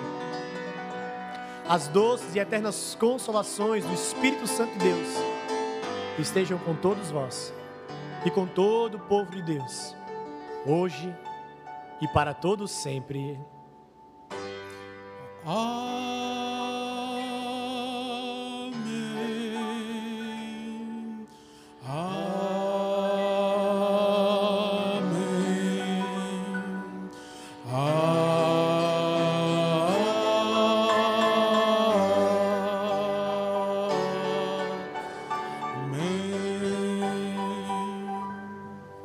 as 1.67 1.89
doces 1.89 2.35
e 2.35 2.39
eternas 2.39 2.95
consolações 3.01 3.83
do 3.87 3.95
Espírito 3.95 4.47
Santo 4.47 4.75
de 4.75 4.81
Deus 4.81 5.09
estejam 6.19 6.59
com 6.59 6.75
todos 6.75 7.11
vós 7.11 7.51
e 8.27 8.31
com 8.31 8.47
todo 8.47 8.99
o 8.99 9.01
povo 9.01 9.31
de 9.31 9.41
Deus, 9.41 9.97
hoje 10.67 11.17
e 12.03 12.09
para 12.09 12.35
todos 12.35 12.73
sempre. 12.73 13.41
Ah. 15.47 16.26